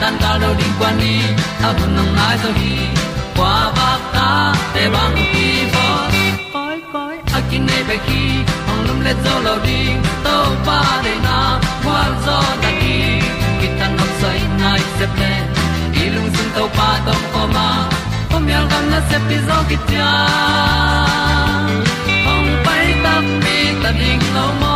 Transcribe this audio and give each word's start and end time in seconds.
tan 0.00 0.14
cao 0.20 0.38
đâu 0.38 0.54
đi 0.58 0.64
qua 0.78 0.92
đi 1.00 1.14
ta 1.62 1.72
bu 1.78 1.86
nang 1.96 2.16
mai 2.16 2.36
zo 2.42 2.50
gi 2.60 2.76
qua 3.36 3.72
ba 3.76 3.90
ta 4.14 4.54
te 4.74 4.88
bang 4.94 5.16
ki 5.32 5.48
bo 5.74 5.86
koi 6.52 6.76
koi 6.92 7.16
a 7.32 7.40
kin 7.50 7.66
nei 7.66 7.82
be 7.88 7.96
ki 8.06 8.22
ong 8.70 8.82
lum 8.88 9.00
le 9.06 9.12
zo 9.24 9.34
lo 9.46 9.54
di 9.66 9.80
to 10.24 10.36
pa 10.66 10.80
de 11.04 11.14
na 11.26 11.38
kwa 11.84 12.00
zo 12.26 12.38
ta 12.62 12.70
ki 12.80 12.96
ki 13.60 13.68
tan 13.78 13.96
nok 13.98 14.10
sai 14.20 14.40
nai 14.60 14.80
se 14.98 15.06
ple 15.14 15.32
lung 16.14 16.30
sun 16.34 16.48
to 16.56 16.64
pa 16.76 16.88
tom 17.06 17.22
ko 17.32 17.42
ma. 17.54 17.68
Pom 18.30 18.48
yal 18.52 18.64
gam 18.70 18.84
na 18.90 19.00
se 19.08 19.18
pi 19.28 19.36
zo 19.48 19.58
ki 19.68 19.76
tia 19.88 20.10
ong 22.32 22.50
pai 22.64 22.86
ta 23.04 23.14
mi 23.42 23.58
ta 23.82 23.90
ding 24.00 24.24
lo 24.36 24.46
mo 24.60 24.75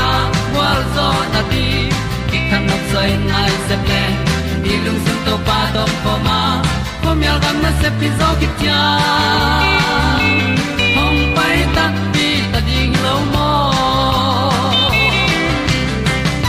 zo 0.95 1.07
na 1.33 1.41
ti 1.51 1.65
ki 2.29 2.39
kan 2.49 2.61
nok 2.69 2.83
sai 2.91 3.09
nai 3.31 3.51
se 3.67 3.75
ple 3.85 4.01
ni 4.63 4.73
lung 4.85 4.99
sun 5.05 5.19
to 5.27 5.35
pa 5.47 5.59
to 5.75 5.83
pa 6.03 6.13
ma. 6.27 6.39
Ko 7.03 7.09
mi 7.19 7.25
al 7.33 7.39
gam 7.43 7.57
na 7.63 7.71
se 7.81 7.89
pi 7.99 8.07
zo 8.19 8.29
ki 8.39 8.47
tia 8.59 8.81
hom 10.95 11.15
pai 11.37 11.57
ta 11.75 11.85
ti 12.15 12.27
ta 12.51 12.59
ding 12.67 12.93
lo 13.05 13.15
mo 13.33 13.49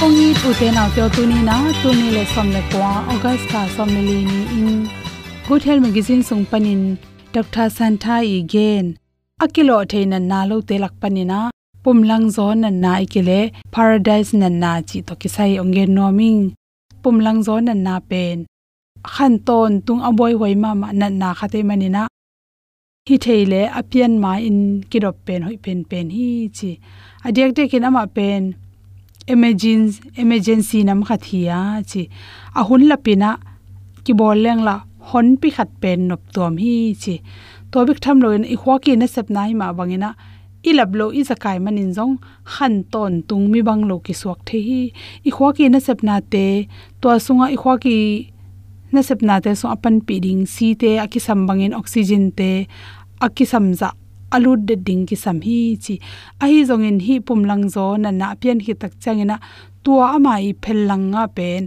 ong 0.04 0.14
ni 0.18 0.28
tu 0.40 0.50
te 0.60 0.68
na 0.76 0.84
to 0.96 1.04
tu 1.14 1.22
ni 1.30 1.38
na 1.48 1.56
tu 1.80 1.88
ni 2.00 2.08
le 2.16 2.24
som 2.34 2.48
le 2.56 2.62
kwa 2.72 2.90
august 3.12 3.44
ka 3.52 3.62
som 3.76 3.88
le 3.94 4.02
li 4.08 4.18
ni 4.30 4.40
in. 4.60 4.76
Good 5.46 5.62
health 5.66 5.82
magazine 5.86 6.22
sung 6.28 6.44
panin 6.50 6.82
dr 7.34 7.66
santa 7.76 8.16
again 8.40 8.86
akilo 9.44 9.76
theina 9.90 10.18
na 10.30 10.38
lo 10.50 10.56
te 10.68 10.76
lak 10.82 10.94
panina 11.02 11.38
pumlang 11.82 12.30
zon 12.30 12.60
na 12.62 12.70
na 12.70 12.92
ikile, 13.04 13.50
paradise 13.74 14.32
na 14.40 14.48
na 14.48 14.72
chi 14.88 14.98
to 15.08 15.14
kisai 15.20 15.58
onge 15.62 15.84
noming 15.96 16.54
pumlang 17.02 17.40
zon 17.46 17.64
na 17.66 17.74
na 17.74 17.94
pen. 18.10 18.46
Khan 19.12 19.34
ton 19.46 19.72
tung 19.86 20.02
aboi 20.08 20.32
hoi 20.40 20.54
ma 20.62 20.70
ma 20.74 20.88
na 21.00 21.08
na 21.20 21.28
khate 21.38 21.60
manina 21.68 22.02
hi 23.08 23.16
theile 23.24 23.62
apian 23.78 24.12
ma 24.22 24.32
in 24.48 24.58
kirop 24.90 25.16
pen, 25.26 25.42
hoi 25.46 25.56
pen 25.64 25.78
pen 25.90 26.06
hi 26.16 26.28
chi. 26.56 26.70
Adiak 27.26 27.50
te 27.56 27.62
kin 27.70 27.84
ama 27.88 28.06
pen. 28.06 28.42
Emergency 29.34 30.00
emergency 30.22 30.78
nam 30.88 31.00
khathia 31.08 31.58
chi. 31.90 32.02
Ahun 32.58 32.82
lapina 32.90 33.30
ki 34.04 34.12
bol 34.18 34.38
leng 34.44 34.62
la 34.68 34.74
hon 35.08 35.26
pi 35.40 35.48
khat 35.56 35.70
pen 35.82 35.98
nop 36.08 36.22
tom 36.34 36.54
hi 36.62 36.74
chi. 37.02 37.14
To 37.70 37.78
bik 37.88 37.98
tham 38.04 38.18
loin 38.24 38.42
i 38.54 38.56
khwa 38.62 38.74
ki 38.84 38.92
na 38.96 39.06
sep 39.14 39.26
nai 39.36 39.50
ma 39.60 39.66
i 40.64 40.70
ilab 40.70 40.94
lo 40.94 41.06
i 41.10 41.22
zakai 41.28 41.58
manin 41.64 41.90
zong 41.96 42.14
khan 42.52 42.74
ton 42.92 43.22
tung 43.28 43.50
mi 43.52 43.60
bang 43.68 43.82
lo 43.90 43.96
ki 44.06 44.14
suak 44.20 44.38
the 44.46 44.58
hi. 44.68 44.82
I 45.28 45.30
khwa 45.30 45.48
ki 45.56 45.68
na 45.68 45.78
sep 45.86 46.02
na 46.02 46.20
te 46.32 46.46
to 47.00 47.08
sunga 47.26 47.46
i 47.54 47.58
khwa 47.62 47.74
ki 47.82 47.96
na 48.92 49.00
sep 49.02 49.20
na 49.22 49.40
te 49.44 49.50
so 49.60 49.66
apan 49.74 49.96
pi 50.06 50.14
ding 50.24 50.42
si 50.54 50.74
te 50.74 50.90
aki 51.04 51.20
sam 51.26 51.40
bangin 51.48 51.74
oxygen 51.80 52.24
te 52.38 52.50
aki 53.26 53.44
samza 53.52 53.88
alut 54.34 54.60
de 54.68 54.74
ding 54.86 55.02
ki 55.08 55.16
sam 55.24 55.38
hi 55.46 55.58
chi. 55.84 55.94
A 56.42 56.44
hi 56.50 56.58
zong 56.68 56.84
in 56.88 56.98
hi 57.06 57.14
pum 57.26 57.40
lang 57.50 57.64
zo 57.74 57.96
na 58.02 58.10
na 58.20 58.34
pian 58.40 58.58
hi 58.64 58.72
tak 58.82 58.92
changena 59.02 59.36
tua 59.84 60.14
ama 60.16 60.32
i 60.48 60.52
phel 60.62 60.80
langa 60.90 61.26
pen 61.36 61.62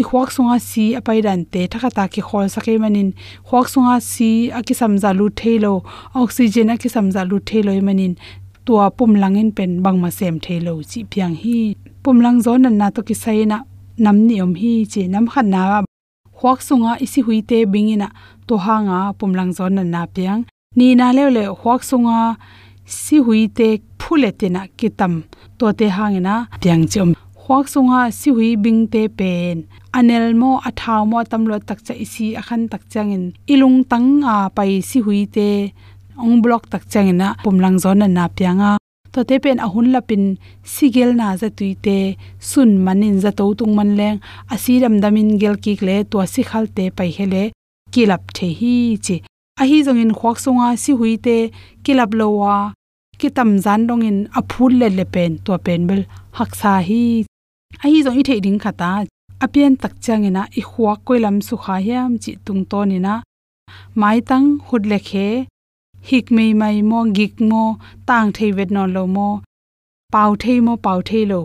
i 0.00 0.02
khwak 0.02 0.30
sunga 0.34 0.56
si 0.70 0.84
apai 0.98 1.18
dan 1.26 1.40
te 1.52 1.60
thaka 1.72 1.88
ta 1.96 2.04
ki 2.14 2.20
khol 2.28 2.46
sake 2.54 2.72
manin. 2.82 3.08
Khwak 3.48 3.66
sunga 3.72 3.96
si 4.12 4.30
aki 4.58 4.74
samza 4.80 5.10
lu 5.18 5.26
thelo, 5.40 5.72
oxygen 6.22 6.72
aki 6.74 6.88
samza 6.94 7.22
lu 7.30 7.36
thelo 7.48 7.72
manin. 7.88 8.14
Tua 8.66 8.86
pum 8.96 9.12
langin 9.22 9.48
pen 9.56 9.72
bangma 9.84 10.10
sem 10.18 10.36
thelo 10.44 10.72
chi 10.90 11.00
piang 11.12 11.34
hi. 11.42 11.58
Pum 12.02 12.16
lang 12.24 12.38
zo 12.44 12.52
nan 12.56 12.74
na 12.80 12.86
to 12.94 13.00
ki 13.08 13.14
sai 13.22 13.40
na 13.50 13.58
nam 14.04 14.16
ni 14.26 14.36
om 14.44 14.54
hi 14.60 14.72
che 14.92 15.02
nam 15.12 15.24
khan 15.32 15.48
na 15.54 15.60
khwak 16.38 16.60
sunga 16.68 16.92
isi 17.04 17.20
huite 17.26 17.58
bingina. 17.72 18.08
To 18.48 18.54
hanga 18.66 18.98
pumlang 19.18 19.52
zon 19.56 19.74
nan 19.76 19.88
na 19.94 20.02
piang. 20.14 20.42
Ni 20.76 20.86
na 21.00 21.06
le 21.16 21.24
le 21.36 21.44
khwak 21.60 21.80
sunga 21.90 22.18
si 22.84 23.16
huite 23.26 23.68
phule 24.00 24.30
te 24.40 24.46
na 24.54 24.62
kitam. 24.78 25.14
To 25.58 25.72
te 25.78 25.86
hangena 25.96 26.34
piang 26.62 26.84
chom 26.92 27.10
huak 27.44 27.66
sunga 27.68 28.00
si 28.18 28.28
hui 28.36 28.56
bing 28.64 28.88
te 28.92 29.02
pen. 29.18 29.56
Anel 29.98 30.32
mo 30.40 30.50
athaw 30.68 31.02
mo 31.10 31.18
tamlo 31.30 31.56
tak 31.68 31.80
cha 31.86 31.94
isi 32.04 32.26
akhan 32.40 32.62
tak 32.72 32.82
changin 32.92 33.24
ilung 33.52 33.78
tang, 33.90 34.24
a, 34.24 34.36
pai 34.56 34.80
si 34.88 34.98
hui 35.04 35.20
te 35.36 35.48
ong 36.24 36.40
block 36.44 36.64
tak 36.72 36.84
changina 36.92 37.28
pumlang 37.44 37.76
zon 37.82 37.98
na 38.00 38.06
na 38.16 38.24
pianga 38.36 38.70
to 39.12 39.20
te 39.28 39.36
pen 39.44 39.58
ahun 39.66 39.88
lapin 39.94 40.24
sigel 40.74 41.10
na 41.20 41.26
za 41.40 41.48
tuite 41.58 41.98
sun 42.50 42.70
manin 42.84 43.16
za 43.22 43.30
to 43.38 43.44
tung 43.58 43.74
man 43.76 43.90
leng. 43.98 44.18
Asiram 44.54 44.94
damin 45.02 45.36
gel 45.40 45.56
ki 45.64 45.72
kle 45.80 45.96
to 46.10 46.16
si 46.34 46.42
khal 46.48 46.64
te 46.76 46.84
pai 46.96 47.10
hele 47.16 47.42
kilap 47.92 48.22
the 48.36 48.48
hi 48.60 48.74
chi. 49.04 49.16
A 49.60 49.62
hi 49.70 49.78
zong 49.86 50.00
in 50.04 50.16
khwak 50.18 50.38
songa 50.44 50.68
si 50.82 50.92
hui 50.98 51.12
te 51.26 51.36
kilap 51.84 52.10
lowa. 52.18 52.72
Kitam 53.20 53.50
zan 53.64 53.80
dong 53.88 54.02
in 54.08 54.18
aphul 54.38 54.72
le 54.80 54.88
le 54.98 55.04
pen 55.14 55.32
to 55.44 55.52
pen 55.66 55.80
bel 55.88 56.02
haksa 56.38 56.72
hi 56.88 57.02
a 57.82 57.86
hi 57.92 57.98
zong 58.06 58.18
i 58.20 58.22
the 58.28 58.34
ding 58.44 58.58
khata 58.64 58.90
apian 59.44 59.74
tak 59.82 59.94
changena 60.04 60.42
i 60.60 60.62
khwak 60.70 60.98
koilam 61.06 61.36
su 61.46 61.54
kha 61.64 61.76
yam 61.88 62.12
chi 62.22 62.32
tung 62.44 62.62
to 62.70 62.80
ni 62.90 62.98
na 63.06 63.14
mai 64.00 64.18
tang 64.28 64.46
hud 64.66 64.82
le 64.90 64.98
khe 65.08 65.28
hik 66.08 66.26
mei 66.36 66.50
mai 66.60 66.76
mo 66.90 66.98
gik 67.16 67.32
mo 67.50 67.64
tang 68.08 68.28
thei 68.36 68.50
vet 68.56 68.70
non 68.76 68.88
lo 68.96 69.02
mo 69.16 69.28
pau 70.14 70.30
thei 70.42 70.58
mo 70.66 70.72
pau 70.86 70.98
thei 71.08 71.24
lo 71.32 71.40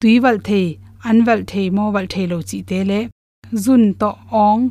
tui 0.00 0.14
wal 0.24 0.38
thei 0.48 0.66
an 1.08 1.18
wal 1.26 1.40
thei 1.50 1.66
mo 1.76 1.84
wal 1.94 2.06
thei 2.12 2.26
lo 2.32 2.38
chi 2.48 2.58
te 2.68 2.78
le 2.90 3.00
zun 3.64 3.84
to 4.00 4.10
ong 4.46 4.62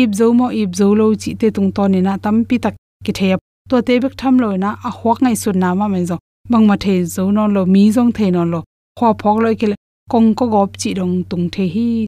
ip 0.00 0.10
zo 0.18 0.26
mo 0.38 0.46
ip 0.60 0.70
zo 0.78 0.86
lo 1.00 1.06
chi 1.22 1.30
te 1.40 1.48
tung 1.56 1.70
to 1.76 1.82
ni 1.92 2.00
na 2.06 2.12
tam 2.24 2.36
pi 2.48 2.56
tak 2.64 2.74
ki 3.04 3.12
the 3.18 3.28
to 3.70 3.76
te 3.86 3.94
bek 4.02 4.14
tham 4.20 4.34
lo 4.42 4.48
na 4.64 4.70
a 4.88 4.90
hwak 4.98 5.18
ngai 5.22 5.36
sun 5.42 5.56
na 5.62 5.68
ma 5.80 5.86
men 5.92 6.04
zo 6.10 6.16
bang 6.50 6.64
ma 6.70 6.76
thei 6.84 6.98
zo 7.14 7.22
non 7.36 7.48
lo 7.56 7.62
mi 7.74 7.82
zong 7.96 8.12
thei 8.16 8.30
non 8.36 8.48
lo 8.52 8.60
kho 8.98 9.08
phok 9.22 9.38
lo 9.44 9.50
ki 9.60 9.66
le 9.70 9.76
kong 10.12 10.34
ko 10.38 10.44
gop 10.54 10.70
chi 10.80 10.90
dong 10.98 11.16
tung 11.30 11.46
the 11.54 11.64
hi. 11.74 12.06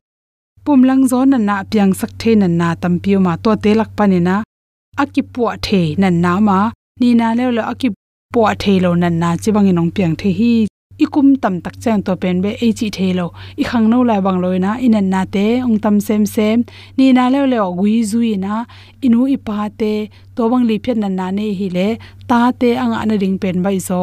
Pum 0.64 0.82
lang 0.88 1.02
zo 1.10 1.18
na 1.24 1.38
na 1.48 1.56
piang 1.70 1.94
sak 2.00 2.12
the 2.20 2.30
na 2.40 2.46
na 2.60 2.68
tam 2.82 2.94
pi 3.02 3.10
ma 3.26 3.32
to 3.42 3.50
te 3.62 3.70
lak 3.80 3.90
pa 3.98 4.04
ni 4.12 4.18
na. 4.28 4.36
Aki 5.02 5.22
po 5.34 5.44
the 5.66 5.80
na 6.00 6.08
na 6.24 6.32
ma. 6.48 6.58
Ni 7.00 7.14
na 7.20 7.26
le 7.38 7.44
lo 7.56 7.62
aki 7.72 7.88
po 8.32 8.40
the 8.62 8.74
lo 8.84 8.90
na 9.02 9.08
na 9.08 9.28
chi 9.42 9.50
bang 9.54 9.68
inong 9.70 9.90
piang 9.94 10.14
the 10.20 10.30
hi. 10.38 10.52
Ikum 11.04 11.28
tam 11.42 11.54
tak 11.64 11.76
chang 11.82 12.02
to 12.06 12.12
pen 12.22 12.36
be 12.42 12.50
e 12.66 12.68
chi 12.78 12.88
the 12.96 13.08
lo. 13.18 13.26
I 13.60 13.62
khang 13.68 13.86
no 13.92 13.98
la 14.08 14.16
bang 14.26 14.38
loi 14.44 14.58
na. 14.64 14.70
In 14.86 14.96
na 15.12 15.20
te, 15.34 15.46
ong 15.66 15.78
tam 15.84 15.96
sem 16.06 16.22
sem. 16.34 16.58
Ni 16.96 17.06
na 17.16 17.24
le 17.32 17.40
le 17.52 17.58
gui 17.78 17.94
zui 18.10 18.32
na. 18.44 18.54
Inu 19.04 19.20
i 19.34 19.36
pa 19.46 19.58
te, 19.80 19.92
to 20.36 20.42
bang 20.50 20.64
li 20.68 20.76
phet 20.84 20.96
na 21.02 21.08
na 21.18 21.26
ne 21.36 21.46
hi 21.58 21.68
le. 21.76 21.88
Ta 22.28 22.40
te 22.60 22.70
anga 22.82 22.98
na 23.08 23.14
ring 23.22 23.38
pen 23.42 23.56
bai 23.64 23.78
zo. 23.88 24.02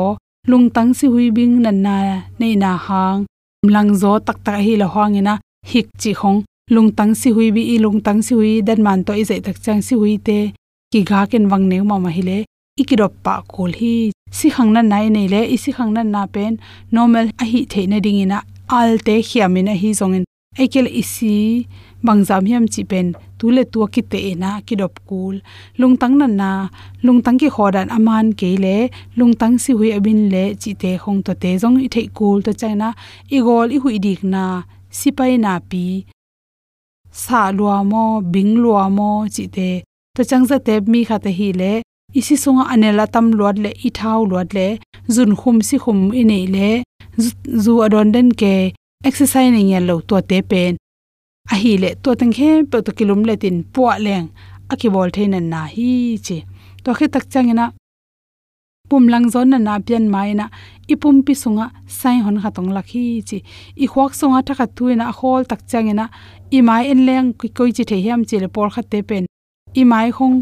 Lung 0.50 0.68
tang 0.75 0.92
si 0.98 1.06
hui 1.13 1.28
bing 1.38 1.56
na 1.66 1.72
na 1.86 1.95
nei 2.40 2.56
na 2.63 2.72
hang 2.88 3.19
lang 3.68 3.92
zo 3.92 4.20
tak 4.24 4.40
tak 4.46 4.64
hi 4.64 4.74
la 4.80 4.88
hwangina 4.88 5.34
hik 5.72 5.88
chi 6.02 6.12
khong 6.20 6.44
lung 6.72 6.92
tang 6.98 7.14
si 7.20 7.30
hui 7.36 7.52
bi 7.56 7.62
i 7.74 7.76
lung 7.84 8.00
tang 8.06 8.22
si 8.22 8.34
hui 8.36 8.62
dan 8.68 8.80
man 8.86 9.04
to 9.04 9.12
i 9.22 9.24
zai 9.30 9.40
tak 9.46 9.58
chang 9.64 9.82
si 9.82 9.96
hui 9.96 10.18
te. 10.18 10.40
Ki 10.92 11.00
ga 11.10 11.26
ken 11.32 11.50
wang 11.52 11.66
ne 11.70 11.78
ma 11.90 11.98
ma 12.04 12.10
hi 12.10 12.22
le 12.30 12.38
ikidop 12.82 13.14
pa 13.24 13.34
kol 13.52 13.72
hi. 13.80 14.12
Si 14.32 14.48
khang 14.56 14.72
na 14.76 14.82
nai 14.82 15.10
nei 15.16 15.28
le 15.34 15.42
isi 15.56 15.72
khang 15.78 15.92
na 15.96 16.02
na 16.04 16.22
pen. 16.34 16.54
Normal, 16.92 17.26
a 17.42 17.44
hi 17.52 17.60
the 17.72 17.82
na 17.92 17.98
ding 18.00 18.22
ina, 18.24 18.40
al 18.70 18.92
te 19.06 19.16
khiamina 19.28 19.74
hi 19.82 19.90
zongin 20.00 20.24
aikel 20.60 20.88
isi 21.02 21.34
bangjam 22.06 22.44
hiam 22.50 22.66
chi 22.74 22.84
pen 22.92 23.08
tule 23.40 23.64
tua 23.74 23.88
ki 23.94 24.02
te 24.12 24.20
na 24.42 24.52
ki 24.68 24.76
dop 24.82 24.96
kul. 25.10 25.36
Lungtang 25.80 26.16
na 26.20 26.28
na, 26.40 26.52
lungtang 27.06 27.38
ki 27.42 27.50
khodan 27.56 27.90
aman 27.98 28.28
ke 28.40 28.50
le, 28.64 28.78
lungtang 29.18 29.56
si 29.64 29.72
hui 29.78 29.90
abin 29.98 30.22
le, 30.34 30.44
chi 30.62 30.72
te 30.82 30.92
khong 31.04 31.20
to 31.26 31.34
te 31.44 31.52
jong 31.62 31.78
i 31.86 31.88
thei 31.96 32.08
kul 32.18 32.40
to 32.46 32.52
chaina 32.62 32.90
i 33.36 33.40
gol 33.48 33.68
i 33.76 33.78
hui 33.84 33.98
dik 34.06 34.22
na, 34.34 34.46
sipai 35.00 35.34
na 35.44 35.54
pi. 35.70 35.86
Sa 37.24 37.42
lua 37.58 37.78
mo, 37.92 38.06
bing 38.34 38.54
lua 38.64 38.86
mo, 38.98 39.12
chi 39.36 39.46
te, 39.56 39.70
to 40.16 40.22
changza 40.30 40.58
te 40.68 40.74
mi 40.92 41.02
kha 41.10 41.18
te 41.26 41.32
hi 41.40 41.50
le. 41.62 41.74
Isi 42.20 42.36
sunga 42.44 42.64
anela 42.74 43.06
tam 43.14 43.26
luat 43.38 43.58
le, 43.64 43.72
i 43.88 43.90
thau 44.00 44.20
luat 44.30 44.50
le. 44.58 44.68
Zun 45.16 45.32
khum 45.40 45.58
si 45.68 45.78
khum 45.84 46.00
i 46.22 46.24
nei 46.32 46.46
le. 46.56 46.70
Zu 47.64 47.74
adon 47.86 48.12
den 48.16 48.30
ke, 48.42 48.54
exercise 49.10 49.52
nei 49.56 49.80
lo 49.88 49.96
to 50.10 50.18
te 50.30 50.40
pen 50.52 50.74
a 51.54 51.56
hi 51.62 51.72
le 51.81 51.90
to 52.04 52.16
tang 52.19 52.34
khe, 52.38 52.50
pe 52.72 52.78
to 52.86 52.92
kilum 52.98 53.22
le 53.28 53.36
tin 53.44 53.57
po 53.74 53.84
leng. 54.06 54.28
A 54.72 54.75
ki 54.80 54.90
bol 54.96 55.10
thein 55.16 55.36
na 55.51 55.62
hi 55.75 56.18
chi. 56.25 56.38
To 56.84 56.94
khe 56.98 57.07
tak 57.13 57.25
changina 57.34 57.66
pum 58.90 59.07
lang 59.13 59.30
zon 59.34 59.50
na 59.51 59.57
na 59.57 59.74
pian 59.88 60.06
mai 60.13 60.34
na 60.34 60.46
ipum 60.94 61.18
pi 61.25 61.34
sunga, 61.44 61.66
sai 62.00 62.18
hon 62.25 62.38
kha 62.42 62.50
tong 62.56 62.72
lakhi 62.78 63.04
chi. 63.30 63.38
I 63.84 63.86
khwak 63.92 64.12
sunga 64.19 64.40
thakha 64.48 64.66
tuina 64.75 65.06
hol 65.19 65.42
tak 65.51 65.62
changena 65.72 66.06
i 66.57 66.60
mai 66.68 66.84
en 66.92 67.01
leng 67.07 67.28
ki 67.40 67.48
koi 67.57 67.72
chi 67.78 67.84
the 67.90 67.98
hem 68.06 68.22
chi 68.30 68.38
le 68.44 68.48
por 68.56 68.69
kha 68.74 68.81
te 68.92 69.00
pen. 69.10 69.25
I 69.81 69.84
mai 69.92 70.07
khong 70.18 70.38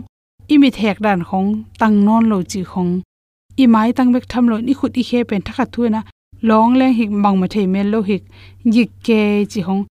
mi 0.62 0.70
thek 0.78 0.98
dan 1.06 1.22
khong, 1.30 1.50
tang 1.80 1.96
non 2.06 2.24
lo 2.32 2.38
chi 2.52 2.62
khong. 2.72 3.02
I 3.64 3.66
mai 3.74 3.92
tang 3.98 4.10
bek 4.14 4.26
tham 4.32 4.48
lo, 4.52 4.58
ni 4.68 4.74
khut 4.80 4.98
i 5.02 5.04
khe 5.10 5.20
pen 5.30 5.42
thakha 5.48 5.66
thu 5.74 5.90
na 5.90 6.02
long 6.42 6.72
leng 6.80 6.94
hik, 7.00 7.10
mang 7.24 7.38
ma 7.40 7.48
thei 7.54 7.68
mel 7.74 7.88
lo 7.94 8.00
hik. 8.10 8.24
Yik 8.76 8.90
ke 9.06 9.20
chi 9.52 9.62
khong 9.68 9.84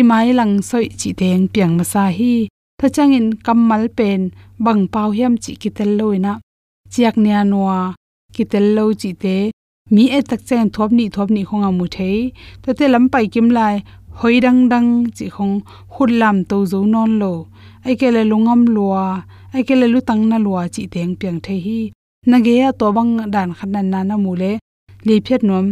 imai 0.00 0.28
lang 0.38 0.54
soi 0.68 0.86
chi 1.00 1.10
teng 1.20 1.42
piang 1.52 1.72
ma 1.78 1.84
sa 1.92 2.04
hi. 2.18 2.34
Tha 2.78 2.86
changin 2.94 3.26
kammal 3.46 3.84
pen, 3.98 4.20
bang 4.64 4.82
pau 4.92 5.08
hiam 5.16 5.34
chi 5.42 5.52
kitel 5.62 5.90
loina 5.98 6.32
chiak 6.92 7.14
nia 7.24 7.40
noa 7.50 7.80
kitel 8.34 8.66
lo 8.76 8.84
chi 9.00 9.10
te. 9.22 9.36
Mi 9.94 10.04
e 10.16 10.20
tak 10.28 10.40
chen 10.48 10.66
thop 10.74 10.90
ni 10.98 11.04
thop 11.14 11.28
ni 11.34 11.42
khonga 11.48 11.70
mu 11.78 11.86
thei. 11.96 12.18
Ta 12.62 12.70
te 12.78 12.84
lam 12.88 13.04
pai 13.12 13.26
kim 13.32 13.48
lai, 13.56 13.76
hoi 14.18 14.36
dang 14.44 14.60
dang 14.72 14.88
chi 15.16 15.26
khong 15.34 15.54
hut 15.94 16.10
lam 16.20 16.36
to 16.50 16.56
zo 16.70 16.78
non 16.92 17.10
lo. 17.22 17.32
Ai 17.86 17.94
ke 18.00 18.08
le 18.16 18.22
lungam 18.30 18.60
lua, 18.74 19.04
ai 19.54 19.62
ke 19.66 19.74
le 19.80 19.86
lu 19.92 19.98
tang 20.08 20.22
na 20.30 20.36
lua 20.46 20.62
chi 20.74 20.82
teng 20.92 21.12
piang 21.20 21.38
thei 21.44 21.60
hi. 21.66 21.80
Na 22.30 22.36
ge 22.44 22.54
ya 22.62 22.70
to 22.80 22.86
bang 22.96 23.12
dan 23.34 23.48
khan 23.58 23.70
na 23.74 23.80
na 23.92 24.00
na 24.08 24.14
mu 24.24 24.32
le. 24.42 24.52
Li 25.06 25.16
phet 25.26 25.42
nom 25.48 25.66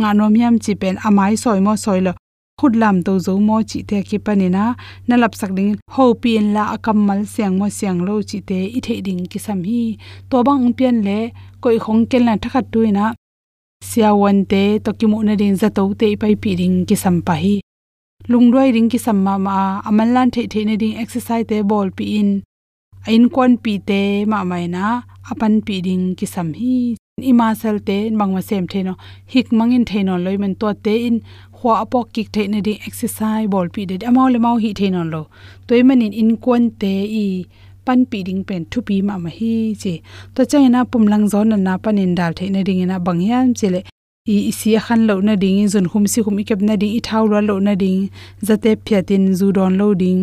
nga 0.00 0.10
nom 0.18 0.34
yam 0.40 0.54
chi 0.64 0.72
pen 0.80 0.96
amai 1.06 1.32
soi 1.42 1.60
mo 1.66 1.72
soi 1.84 2.00
lo 2.06 2.12
khut 2.58 2.72
lam 2.82 2.96
to 3.06 3.12
zo 3.26 3.32
mo 3.48 3.56
chi 3.70 3.78
te 3.88 3.96
ki 4.08 4.18
panina 4.26 4.64
na 5.08 5.14
lap 5.22 5.32
sak 5.40 5.50
ding 5.56 5.70
ho 5.94 6.04
pin 6.22 6.46
la 6.56 6.62
akam 6.74 6.98
mal 7.08 7.20
siang 7.32 7.54
mo 7.58 7.66
siang 7.78 7.98
lo 8.06 8.14
chi 8.28 8.38
te 8.48 8.58
i 8.78 8.80
the 8.86 8.94
ding 9.06 9.22
ki 9.30 9.38
sam 9.46 9.60
hi. 9.68 9.82
To 10.30 10.36
bang 10.46 10.64
pian 10.78 10.96
le 11.06 11.18
koi 11.62 11.78
khong 11.84 12.02
kel 12.10 12.22
na 12.28 12.34
thakhat 12.42 12.66
tuina 12.72 13.04
sia 13.88 14.10
wan 14.20 14.38
te 14.50 14.62
to 14.84 14.90
ki 14.98 15.06
mu 15.10 15.18
na 15.26 15.34
ding 15.40 15.56
za 15.60 15.68
to 15.76 15.82
te 16.00 16.08
pai 16.20 16.34
pi 16.42 16.50
ding 16.60 16.76
ki 16.88 16.96
sam 17.02 17.16
pa 17.26 17.34
hi. 17.42 17.54
Lungdoi 18.30 18.68
ring 18.74 18.90
ki 18.92 18.98
samma 19.06 19.34
ma 19.46 19.56
aman 19.88 20.10
lan 20.14 20.28
the 20.34 20.42
the 20.52 20.60
ne 20.68 20.76
ding 20.82 20.96
exercise 21.02 21.46
te 21.50 21.56
ball 21.70 21.88
pi 21.96 22.04
in. 22.20 22.30
In 23.14 23.24
kon 23.34 23.52
pi 23.62 23.74
te 23.88 24.00
ma 24.30 24.38
mai 24.50 24.66
na, 24.74 24.86
apan 25.30 25.54
pi 25.66 25.76
ding 25.86 26.04
ki 26.18 26.26
sam 26.34 26.48
hi. 26.60 26.96
Ima 27.30 27.54
sel 27.60 27.78
te 27.88 27.96
mangma 28.18 28.42
sem 28.48 28.66
the 28.72 28.82
no 28.82 28.94
hik 29.32 29.48
mangin 29.58 29.84
the 29.88 30.02
no 30.02 30.14
loi 30.24 30.36
men 30.42 30.54
to 30.60 30.74
te 30.84 30.94
in 31.06 31.16
khwa 31.58 31.72
apok 31.84 32.06
kik 32.14 32.28
the 32.34 32.42
ne 32.52 32.60
ding 32.66 32.80
exercise 32.88 33.48
ball 33.52 33.68
pi 33.74 33.82
de 33.90 33.94
amau 34.08 34.28
le 34.34 34.38
mau 34.44 34.56
hi 34.62 34.70
the 34.78 34.86
no 34.94 35.02
lo 35.12 35.22
toy 35.66 35.82
manin 35.88 36.12
in 36.22 36.30
kon 36.44 36.64
te 36.80 36.94
i 37.24 37.26
pan 37.88 38.00
pi 38.10 38.18
ding 38.28 38.42
pen 38.48 38.62
thu 38.70 38.78
pi 38.88 38.96
ma 39.08 39.14
ma 39.24 39.30
hi 39.38 39.52
che. 39.82 39.94
To 40.34 40.40
changena 40.50 40.80
pumlang 40.90 41.24
zon 41.32 41.52
na 41.66 41.72
panin 41.84 42.12
dal 42.18 42.32
the 42.38 42.46
ne 42.54 42.60
ding 42.68 42.82
na 42.90 42.96
banghian 43.06 43.46
chele. 43.58 43.80
I 44.34 44.36
isi 44.50 44.70
khan 44.84 45.00
lo 45.08 45.14
na 45.26 45.34
ding, 45.42 45.60
zun 45.72 45.86
khum 45.90 46.04
si 46.12 46.18
khum 46.24 46.36
ikep 46.42 46.60
na 46.68 46.74
ding 46.80 46.92
i 46.98 47.00
thau 47.08 47.24
lo 47.48 47.56
na 47.66 47.74
ding. 47.82 48.00
Zate 48.46 48.70
phyatin 48.84 49.24
zu 49.38 49.46
don 49.56 49.72
lo 49.80 49.86
ding. 50.02 50.20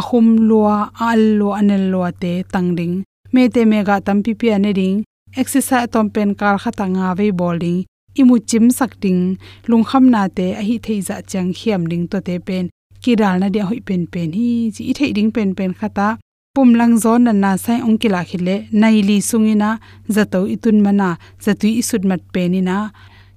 Ahum 0.00 0.26
lua 0.48 0.76
al 1.08 1.22
lo 1.38 1.48
anel 1.58 1.84
lo 1.92 2.00
te 2.22 2.32
tang 2.52 2.68
ding. 2.78 2.94
Me 3.32 3.42
te 3.54 3.62
me 3.70 3.78
ga 3.88 3.96
tam 4.06 4.18
pi 4.24 4.32
pi 4.40 4.46
ane 4.56 4.72
ding. 4.80 4.96
Exercise 5.40 5.88
tom 5.92 6.06
pen 6.14 6.30
kar 6.40 6.56
khata 6.62 6.84
nga 6.94 7.06
ve 7.18 7.26
bowling 7.38 7.80
imu 8.20 8.36
chim 8.50 8.64
sak 8.78 8.92
ding 9.02 9.22
lung 9.70 9.84
kham 9.88 10.04
na 10.14 10.22
te, 10.36 10.46
a 10.60 10.62
hi 10.68 10.76
thei 10.84 11.00
za 11.08 11.16
chang 11.30 11.50
khiam 11.58 11.82
ding 11.90 12.04
to 12.10 12.18
te 12.26 12.34
pen. 12.46 12.64
Ki 13.02 13.12
dal 13.20 13.36
na 13.40 13.48
de 13.54 13.60
hoi 13.68 13.80
pen 13.88 14.02
pen. 14.12 14.28
Hi, 14.38 14.48
chi 14.74 14.82
i 14.90 14.92
thei 14.98 15.10
ding 15.16 15.30
pen 15.34 15.50
pen 15.58 15.72
khata 15.80 16.08
pum 16.54 16.74
lang 16.80 16.94
zon 17.02 17.20
na 17.26 17.32
na 17.42 17.52
sai 17.64 17.78
ong 17.86 17.98
kila 18.02 18.20
khile 18.30 18.56
nai 18.80 18.96
li 19.08 19.18
sungina 19.28 19.70
zato 20.14 20.40
itun 20.54 20.78
mana 20.84 21.10
zatui 21.44 21.70
isut 21.80 22.02
mat 22.10 22.22
penina 22.34 22.78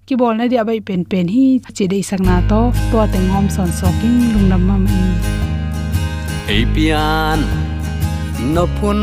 ki 0.06 0.14
bol 0.20 0.34
na 0.38 0.44
dia 0.52 0.64
bai 0.70 0.80
pen 0.88 1.02
pen. 1.12 1.26
Hi, 1.36 1.46
chi 1.76 1.86
dei 1.92 2.04
na 2.28 2.36
to 2.50 2.62
to 2.92 3.00
teng 3.14 3.28
hom 3.34 3.46
son 3.56 3.70
soking 3.80 4.20
lungnam 4.34 4.62
ma 4.70 4.76
mai. 4.86 5.06
Apian 6.58 7.40
no 8.54 8.64
pun 8.78 9.00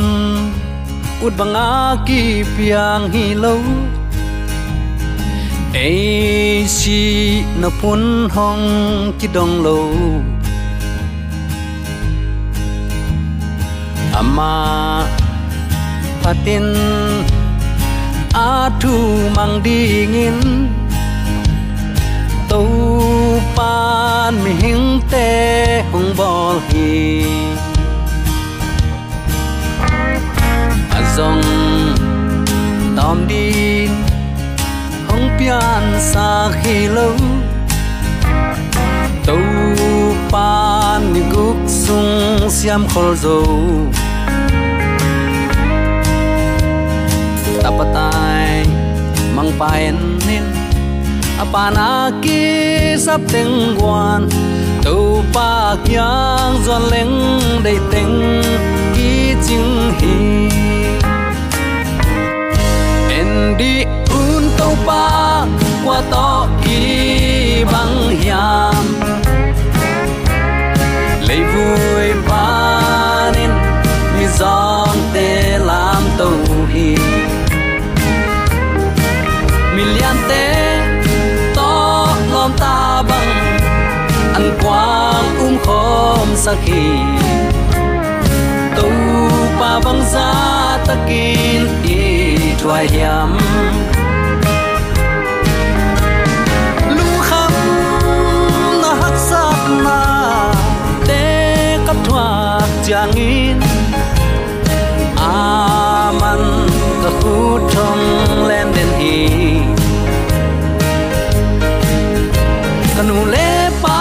ut 1.24 1.32
banga 1.38 1.68
ki 2.06 2.20
piang 2.54 3.04
hi 3.14 3.24
lo 3.42 3.54
ai 5.74 6.64
si 6.66 7.44
na 7.60 7.68
pun 7.80 8.28
hong 8.34 8.64
ki 9.18 9.28
dong 9.28 9.60
lo 9.64 9.80
ama 14.20 15.04
patin 16.24 16.72
atu 18.32 18.96
mang 19.36 19.60
dingin 19.64 20.68
tàu 22.48 22.64
pan 23.56 24.32
mi 24.44 24.52
hing 24.62 25.00
te 25.12 25.28
hong 25.92 26.10
bol 26.16 26.56
hi 26.68 26.88
azong 30.96 31.44
tom 32.96 33.18
din 33.28 33.47
xa 35.98 36.50
khi 36.62 36.86
lâu. 36.86 37.16
Tàu 39.26 39.38
pan 40.30 41.12
như 41.12 41.22
guk 41.32 41.56
sung 41.66 42.50
siam 42.50 42.86
khol 42.94 43.14
zo 43.14 43.42
tapatai 47.62 48.66
mang 49.36 49.52
paen 49.58 49.96
nin 50.26 50.42
apana 51.38 52.10
ki 52.22 52.96
sắp 52.98 53.20
tiếng 53.32 53.76
quan. 53.80 54.28
Tu 54.84 55.22
pa 55.34 55.76
kyang 55.84 56.54
zon 56.66 56.82
leng 56.90 57.40
đầy 57.64 57.78
teng 57.92 58.42
ki 58.96 59.34
ching 59.48 59.92
hi 59.98 60.48
en 63.10 63.56
di 63.58 63.84
un 64.10 64.50
tàu 64.58 64.76
pa 64.86 65.17
qua 65.84 66.02
to 66.10 66.48
ki 66.64 67.64
băng 67.72 68.16
hiam. 68.20 68.74
Lấy 71.28 71.40
vui 71.54 72.12
ba 72.28 73.30
nên 73.34 73.50
mi 74.18 74.26
zong 74.38 74.98
tê 75.14 75.58
làm 75.58 76.02
tàu 76.18 76.66
hi 76.74 76.96
million 79.76 80.16
tê, 80.28 80.80
to 81.54 82.06
lom 82.32 82.52
ta 82.58 83.02
băng 83.08 83.58
ăn 84.34 84.58
quang 84.62 85.38
um 85.38 85.58
khom 85.66 86.28
sakhi 86.36 86.90
tu 88.76 88.88
pa 89.60 89.80
bang 89.84 90.02
za 90.12 90.32
takin 90.86 91.68
i 91.84 92.38
thua 92.62 92.74
hiam. 92.74 93.38
Chang 102.88 103.12
aman 105.20 106.40
ka 107.04 107.10
hutong 107.20 107.68
thong 107.68 108.02
len 108.48 108.68
den 108.76 108.90
hi 109.00 109.16
kanu 112.96 113.18
le 113.32 113.50
pa 113.82 114.00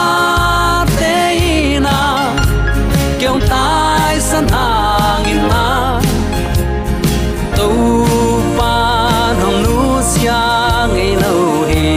te 1.00 1.20
na 1.86 1.98
kyong 3.20 3.41
tai 3.51 4.15
san 4.29 4.48
hang 4.56 5.27
in 5.34 5.44
na 5.51 5.65
tu 7.58 7.70
pa 8.58 8.74
hong 9.41 9.60
nu 9.67 9.77
sia 10.12 10.41
ngei 10.94 11.12
lo 11.24 11.36
hi. 11.70 11.91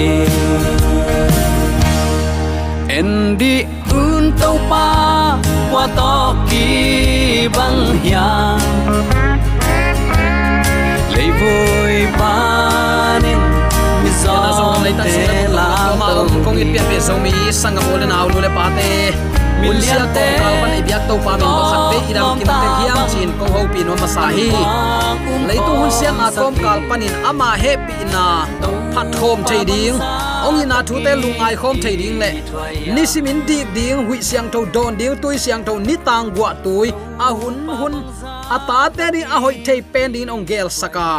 En 2.99 3.11
di 3.39 3.55
un 3.95 4.35
tau 4.43 4.59
pa 4.71 5.20
qua 5.73 5.87
to 5.97 6.35
ki 6.51 7.49
bang 7.57 8.01
hiang 8.03 8.59
lấy 11.15 11.31
vui 11.31 12.07
pa 12.19 13.19
nên 13.23 13.39
mi 14.05 14.11
zong 14.25 14.83
lai 14.85 14.93
ta 14.99 15.05
la 15.05 15.47
la 15.57 15.97
ma 16.01 16.07
tau 16.09 16.27
kong 16.45 16.57
it 16.57 16.67
pia 16.73 16.83
pe 16.91 17.01
so 17.01 17.15
mi 17.25 17.33
sanga 17.53 17.81
mo 17.81 17.97
le 17.97 18.07
naw 18.07 18.29
lu 18.29 18.41
le 18.41 18.49
pa 18.57 18.71
te 18.77 19.13
mun 19.63 19.81
sia 19.81 19.99
to 20.15 20.25
kal 20.41 20.55
pan 20.63 20.73
i 20.79 20.81
biak 20.89 21.03
to 21.09 21.15
pa 21.25 21.33
min 21.37 21.41
to 21.41 21.63
khat 21.71 21.81
pe 21.91 21.99
idam 22.11 22.39
kin 22.39 22.47
te 22.47 22.69
hiam 22.81 22.99
chin 23.13 23.31
ko 23.39 23.53
ho 23.53 23.61
pi 23.75 23.81
no 23.85 23.95
ma 24.03 24.09
sa 24.15 24.27
hi 24.37 24.49
lấy 25.49 25.59
tu 25.67 25.73
hun 25.81 25.91
siang 25.99 26.19
a 26.27 26.29
kom 26.41 26.55
kal 26.65 26.79
panin 26.89 27.15
ama 27.31 27.51
happy 27.63 27.99
na 28.13 28.27
phat 28.95 29.07
khom 29.21 29.39
thei 29.49 29.65
ding 29.65 29.97
ong 30.47 30.61
ina 30.63 30.79
thu 30.89 30.97
te 31.05 31.13
lungai 31.23 31.55
khom 31.61 31.77
thei 31.83 31.97
ding 32.01 32.19
le 32.23 32.31
ni 32.95 33.03
simin 33.13 33.39
di 33.49 33.59
ding 33.77 34.01
hui 34.09 34.19
siang 34.29 34.49
tho 34.53 34.61
don 34.75 34.93
ding 35.01 35.17
tui 35.23 35.37
siang 35.45 35.63
tho 35.67 35.75
ni 35.79 35.95
tang 36.07 36.27
bua 36.35 36.51
tui. 36.65 36.89
A 37.27 37.29
hun 37.39 37.57
hun 37.79 37.95
ata 38.57 38.81
te 38.97 39.07
ri 39.15 39.23
a 39.35 39.37
hoi 39.45 39.57
thei 39.67 39.81
pen 39.93 40.09
din 40.15 40.33
ong 40.35 40.45
gel 40.51 40.69
saka 40.81 41.11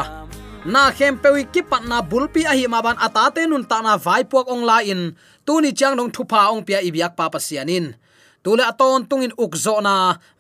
na 0.74 0.82
khem 0.98 1.14
pewi 1.22 1.44
ki 1.54 1.62
pat 1.70 1.84
na 1.90 1.98
bulpi 2.10 2.42
a 2.52 2.54
hi 2.58 2.66
ma 2.74 2.80
ban 2.86 2.98
ata 3.08 3.24
te 3.36 3.42
nun 3.50 3.64
ta 3.70 3.78
na 3.86 3.94
vai 4.06 4.24
puak 4.32 4.48
ong 4.54 4.64
la 4.70 4.78
in. 4.94 5.02
Tu 5.46 5.54
ni 5.62 5.72
chang 5.80 5.96
dong 5.98 6.12
thu 6.16 6.22
pa 6.32 6.42
ong 6.54 6.64
pia 6.68 6.80
ibyak 6.88 7.14
pa 7.18 7.26
pasianin 7.34 7.86
tule 8.44 8.64
aton 8.72 9.06
tungin 9.10 9.34
ukzo 9.44 9.76
na. 9.88 9.96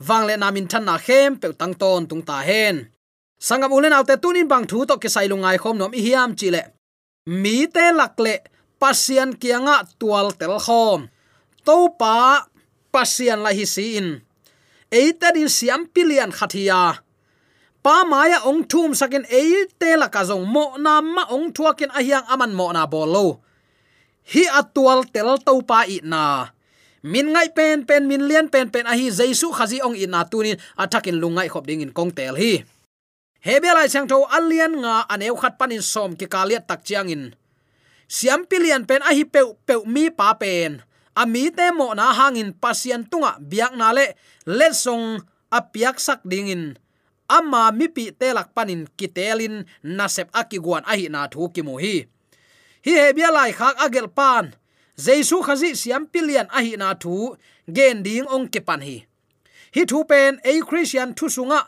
Wangle 0.07 0.35
na 0.41 0.47
min 0.55 0.65
than 0.71 0.83
na 0.89 0.95
khem 1.05 1.31
pe 1.41 1.47
tang 1.59 1.73
ton 1.81 2.01
tung 2.09 2.23
ta 2.29 2.37
hen 2.49 2.75
sangam 3.47 3.73
ulen 3.77 3.93
autte 3.97 4.15
tunin 4.23 4.47
bang 4.51 4.65
thu 4.69 4.85
to 4.89 4.95
ke 5.01 5.09
sai 5.09 5.27
lungai 5.31 5.57
khom 5.61 5.75
nom 5.77 5.93
i 5.99 6.01
hiam 6.05 6.29
chile 6.39 6.61
mi 7.41 7.65
te 7.75 7.85
lakle 7.99 8.35
pasian 8.81 9.37
kianga 9.37 9.85
tual 10.01 10.33
tel 10.33 10.57
khom. 10.57 11.05
To 11.61 11.93
pa 11.93 12.49
pasian 12.89 13.45
la 13.45 13.53
hi 13.53 13.65
si 13.69 14.01
in 14.01 14.25
eita 14.91 15.31
din 15.31 15.47
siam 15.47 15.85
pilian 15.87 16.33
khathia. 16.33 16.99
Pa 17.81 18.05
maya 18.05 18.45
ong 18.45 18.67
thum 18.67 18.93
sakin 18.93 19.25
eite 19.25 19.97
la 19.97 20.09
ka 20.09 20.25
zong 20.27 20.45
mo 20.45 20.77
na 20.77 21.01
ma 21.01 21.29
ong 21.33 21.53
thuakin 21.55 21.93
ahyang 21.93 22.27
aman 22.29 22.53
mo 22.53 22.69
na 22.73 22.85
bolo. 22.85 23.41
Hi 24.33 24.45
atual 24.53 25.05
tel 25.09 25.37
to 25.41 25.61
pa 25.65 25.85
i 25.85 26.01
na. 26.01 26.49
Min 27.01 27.33
ngai 27.33 27.49
pen 27.57 27.81
pen 27.89 28.05
min 28.05 28.29
lian 28.29 28.45
pen 28.53 28.69
pen 28.69 28.85
a 28.85 28.93
hi 28.93 29.09
jaisu 29.09 29.49
khazi 29.49 29.81
ong 29.81 29.97
i 29.97 30.05
na 30.05 30.21
tunin 30.29 30.61
athakin 30.77 31.17
lungai 31.17 31.49
khop 31.49 31.65
ding 31.65 31.81
in 31.81 31.89
kong 31.89 32.13
tel 32.13 32.37
hi. 32.37 32.61
Hebelai 33.41 33.89
chang 33.89 34.05
tho 34.05 34.29
alian 34.29 34.85
nga 34.85 35.09
aneu 35.09 35.33
khat 35.33 35.57
panin 35.57 35.81
som 35.81 36.13
ki 36.13 36.29
kaliat 36.29 36.69
tak 36.69 36.85
chiang 36.85 37.09
in 37.09 37.33
siam 38.11 38.43
pilian 38.43 38.83
pen 38.83 38.99
a 39.07 39.15
hi 39.15 39.23
pe 39.23 39.39
pe 39.63 39.79
mi 39.87 40.11
pa 40.11 40.35
pen. 40.35 40.83
Ami 41.15 41.47
te 41.55 41.71
mo 41.71 41.95
na 41.95 42.11
hangin 42.11 42.51
pasian 42.51 43.07
tunga 43.07 43.39
biak 43.39 43.71
na 43.79 43.95
le 43.95 44.05
le 44.57 44.67
song 44.75 45.23
apiak 45.47 45.95
sak 45.95 46.19
dingin. 46.27 46.75
Ama 47.31 47.71
mi 47.71 47.87
pi 47.87 48.11
telak 48.11 48.51
panin 48.55 48.83
kitelin 48.99 49.63
nasep 49.97 50.27
akiguan 50.35 50.83
ahi 50.91 51.07
na 51.07 51.31
thu 51.31 51.47
ki 51.53 51.63
mu 51.63 51.79
hi. 51.79 51.95
Hi 52.83 52.91
he 52.99 53.07
bia 53.15 53.31
lai 53.31 53.51
khak 53.55 53.79
agel 53.79 54.11
pan. 54.11 54.45
Jesu 54.99 55.39
khazi 55.47 55.71
siam 55.79 56.03
pilian 56.11 56.51
ahi 56.51 56.75
na 56.75 56.91
thu, 56.93 57.39
gen 57.75 58.03
ding 58.03 58.27
ong 58.27 58.51
ke 58.51 58.59
pan 58.67 58.83
hi. 58.83 59.07
Hi 59.75 59.81
thu 59.87 60.03
pen 60.03 60.43
a 60.43 60.53
christian 60.67 61.15
thu 61.17 61.25
sunga, 61.35 61.61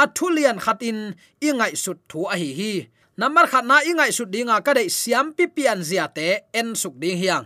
a 0.00 0.02
thulian 0.06 0.58
khatin 0.64 0.98
ingai 1.42 1.74
sut 1.74 1.98
thu 2.10 2.30
ahi 2.30 2.50
hi 2.58 2.70
hi 2.78 2.97
number 3.18 3.46
khat 3.50 3.66
na 3.66 3.82
ingai 3.82 4.14
su 4.14 4.24
dinga 4.24 4.62
ka 4.62 4.72
dei 4.78 4.88
siam 4.88 5.34
pi 5.36 5.50
pian 5.50 5.82
zia 5.82 6.06
te 6.06 6.46
en 6.54 6.78
suk 6.78 6.94
ding 7.02 7.18
hiang. 7.18 7.44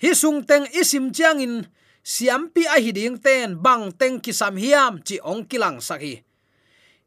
Hi 0.00 0.10
sung 0.16 0.40
teng 0.48 0.64
isim 0.72 1.12
chiang 1.12 1.38
in, 1.44 1.54
siam 2.02 2.48
pi 2.48 2.64
a 2.64 2.80
hi 2.80 2.90
ding 2.90 3.20
ten 3.20 3.60
bang 3.60 3.92
teng 3.92 4.16
ki 4.24 4.32
sam 4.32 4.56
hiam 4.56 5.04
chi 5.04 5.20
ong 5.20 5.44
kilang 5.44 5.78
sakhi 5.84 6.24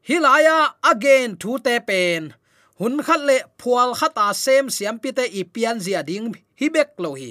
hilaya 0.08 0.74
again 0.82 1.36
thu 1.36 1.58
te 1.58 1.80
pen. 1.80 2.34
Hun 2.78 3.02
khat 3.06 3.20
le 3.20 3.38
phual 3.58 3.94
khata 3.98 4.34
sem 4.34 4.70
siam 4.70 4.98
pi 5.02 5.10
te 5.10 5.24
i 5.40 5.42
pian 5.54 5.80
zia 5.80 6.02
ding 6.02 6.34
hi 6.60 6.68
bek 6.68 6.90
lo 6.98 7.14
hi. 7.14 7.30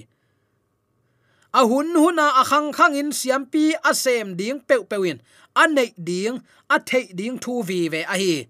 A 1.53 1.61
hun 1.69 1.93
huna 2.01 2.27
a 2.41 2.43
khang 2.49 2.73
khang 2.73 2.95
in 3.01 3.11
siam 3.11 3.45
pi 3.45 3.73
a 3.89 3.93
sem 3.93 4.35
ding 4.35 4.59
pe 4.67 4.75
pewin 4.89 5.19
a 5.55 5.67
nei 5.67 5.93
ding, 6.09 6.41
a 6.69 6.79
thei 6.79 7.05
ding 7.13 7.37
thu 7.37 7.61
vi 7.61 7.89
ve 7.89 8.01
a 8.03 8.15
hi 8.17 8.47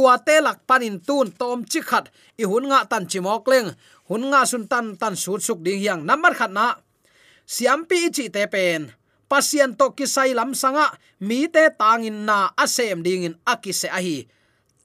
tua 0.00 0.16
te 0.16 0.40
lak 0.40 0.64
panin 0.64 0.96
tun 0.96 1.28
tom 1.28 1.60
chi 1.68 1.80
khat. 1.84 2.08
I 2.40 2.44
hun 2.48 2.64
nga 2.72 2.88
tan 2.88 3.04
chi 3.10 3.20
mok 3.20 3.44
leng. 3.52 3.68
Hun 4.08 4.22
nga 4.32 4.48
sun 4.48 4.64
tan 4.64 4.96
tan 4.96 5.14
su 5.22 5.36
suk 5.36 5.60
ding 5.60 5.80
hiang. 5.82 6.00
Namar 6.08 6.32
khat 6.32 6.52
na. 6.56 6.80
Siam 7.44 7.84
pi 7.88 8.08
chi 8.16 8.32
te 8.32 8.48
pen. 8.48 8.88
Pasien 9.28 9.76
to 9.78 9.92
ki 9.96 10.06
sai 10.14 10.32
lam 10.32 10.56
sanga. 10.56 10.86
Mi 11.20 11.38
te 11.54 11.68
tangin 11.80 12.24
na 12.28 12.38
asem 12.56 13.04
ding 13.04 13.28
in 13.28 13.36
akise 13.52 13.88
a 13.92 14.00
hi. 14.00 14.24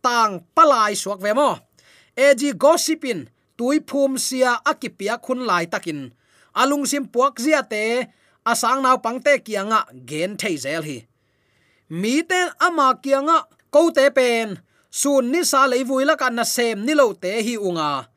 Tang 0.03 0.43
palai 0.55 0.93
suak 0.99 1.23
ve 1.23 1.31
mo. 1.39 1.49
Eji 2.15 2.49
gossipin, 2.63 3.19
tui 3.57 3.79
phum 3.89 4.19
sia 4.19 4.51
akipia 4.71 5.15
khun 5.25 5.41
lai 5.49 5.65
takin. 5.71 6.11
Alung 6.61 6.85
sim 6.91 7.05
puak 7.13 7.39
zia 7.43 7.61
te 7.63 7.83
asang 8.51 8.83
naw 8.83 8.97
pangte 9.03 9.33
kianga 9.45 9.79
gen 10.09 10.31
thei 10.39 10.55
zel 10.63 10.83
hi. 10.83 10.97
Mi 11.89 12.15
te 12.29 12.39
ama 12.67 12.87
kianga 13.03 13.37
ko 13.73 13.81
te 13.95 14.11
pen 14.17 14.64
sun 14.95 15.27
ni 15.27 15.43
sa 15.43 15.67
lei 15.67 15.83
vui 15.83 16.07
la 16.07 16.15
na 16.31 16.47
sem 16.47 16.79
ni 16.87 16.95
lo 16.95 17.11
te 17.11 17.43
hi 17.43 17.59
unga. 17.59 18.07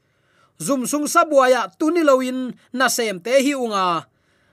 Zum 0.62 0.86
sung 0.86 1.10
sa 1.10 1.26
buaya 1.26 1.66
tu 1.74 1.90
ni 1.90 2.06
lo 2.06 2.22
in 2.22 2.54
na 2.70 2.86
sem 2.86 3.18
te 3.18 3.34
hi 3.42 3.54
unga. 3.58 4.06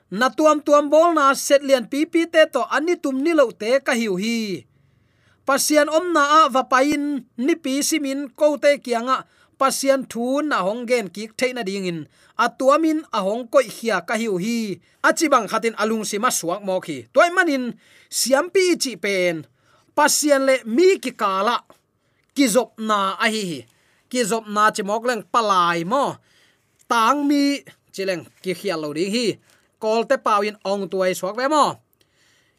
Na 0.10 0.34
tuam 0.34 0.58
tuam 0.66 0.90
bol 0.90 1.14
na 1.14 1.34
set 1.38 1.62
lian 1.62 1.86
pi 1.86 2.10
pi 2.10 2.26
te 2.26 2.50
to 2.50 2.66
ani 2.70 2.98
tum 2.98 3.22
ni 3.22 3.34
lo 3.38 3.54
te 3.54 3.78
ka 3.86 3.94
hiu 3.94 4.18
hi. 4.18 4.66
Pasian 5.46 5.86
om 5.90 6.14
na 6.14 6.24
a 6.46 6.50
va 6.50 6.66
pain 6.66 7.22
ni 7.38 7.54
pi 7.54 7.86
simin 7.86 8.34
ko 8.34 8.58
te 8.58 8.82
kianga, 8.82 9.30
pasian 9.62 10.02
thu 10.10 10.42
na 10.42 10.66
hong 10.66 10.90
gen 10.90 11.14
ki 11.14 11.30
theina 11.38 11.62
ding 11.62 11.86
in. 11.86 12.00
Atuamin 12.42 13.06
ahong 13.14 13.46
koi 13.54 13.70
khia 13.70 14.02
ka 14.02 14.18
hiu 14.18 14.42
hi. 14.42 14.82
Achibang 15.06 15.46
khatin 15.46 15.78
alung 15.78 16.06
sima 16.10 16.34
suak 16.34 16.66
mo 16.66 16.82
khi 16.82 17.06
toy 17.14 17.30
manin 17.30 17.78
siampi 18.10 18.74
chi 18.82 18.98
pen. 18.98 19.46
Pasian 19.94 20.46
le 20.50 20.56
mi 20.66 20.98
ki 20.98 21.14
kala 21.14 21.65
kizop 22.36 22.76
na 22.78 23.16
a 23.16 23.28
hi 23.32 23.64
ki 24.12 24.22
zop 24.28 24.46
na 24.48 24.70
chimok 24.76 25.04
leng 25.08 25.24
palai 25.34 25.88
mo. 25.88 26.20
Tang 26.86 27.26
mi 27.26 27.64
chileng 27.96 28.24
ki 28.44 28.54
khial 28.54 28.80
lo 28.84 28.94
ding 28.94 29.10
hi. 29.10 29.28
Kol 29.82 30.06
te 30.10 30.16
pawin 30.20 30.60
ong 30.64 30.86
tuai 30.92 31.16
suak 31.18 31.36
ve 31.40 31.48
mo. 31.50 31.80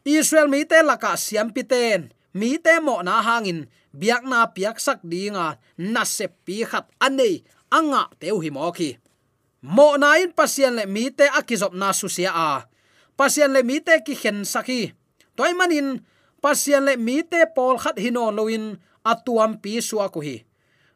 Israel 0.07 0.49
mi 0.51 0.65
te 0.65 0.79
laka 0.83 1.15
siam 1.15 1.49
pi 1.55 1.63
ten. 1.63 2.11
Mi 2.35 2.59
te 2.59 2.81
mo 2.83 3.01
na 3.07 3.23
hangin 3.23 3.69
biak 3.95 4.23
na 4.27 4.49
piak 4.51 4.77
sak 4.83 5.01
dinga. 5.05 5.57
Na 5.79 6.03
se 6.05 6.27
pi 6.45 6.67
khat 6.67 6.89
anei. 7.01 7.45
Anga 7.71 8.11
teu 8.21 8.41
hi 8.43 8.51
mo 8.51 8.73
ki. 8.75 8.99
Mo 9.63 9.97
na 10.01 10.19
in 10.23 10.31
pasien 10.33 10.75
le 10.79 10.85
mi 10.87 11.11
te 11.11 11.27
akizop 11.39 11.75
na 11.75 11.93
su 11.97 12.09
sia 12.11 12.33
a. 12.35 12.51
Pasien 13.17 13.51
le 13.55 13.63
mi 13.63 13.81
te 13.81 14.03
ki 14.05 14.15
khen 14.19 14.45
saki 14.45 14.93
toy 15.37 15.53
manin 15.53 16.01
pasien 16.41 16.85
le 16.89 16.97
mi 16.97 17.21
te 17.23 17.45
pol 17.57 17.77
khat 17.83 18.01
hinon 18.01 18.33
loin 18.39 18.65
atuam 19.13 19.63
pi 19.63 19.79
suwa 19.89 20.11
ko 20.15 20.21
hi. 20.27 20.37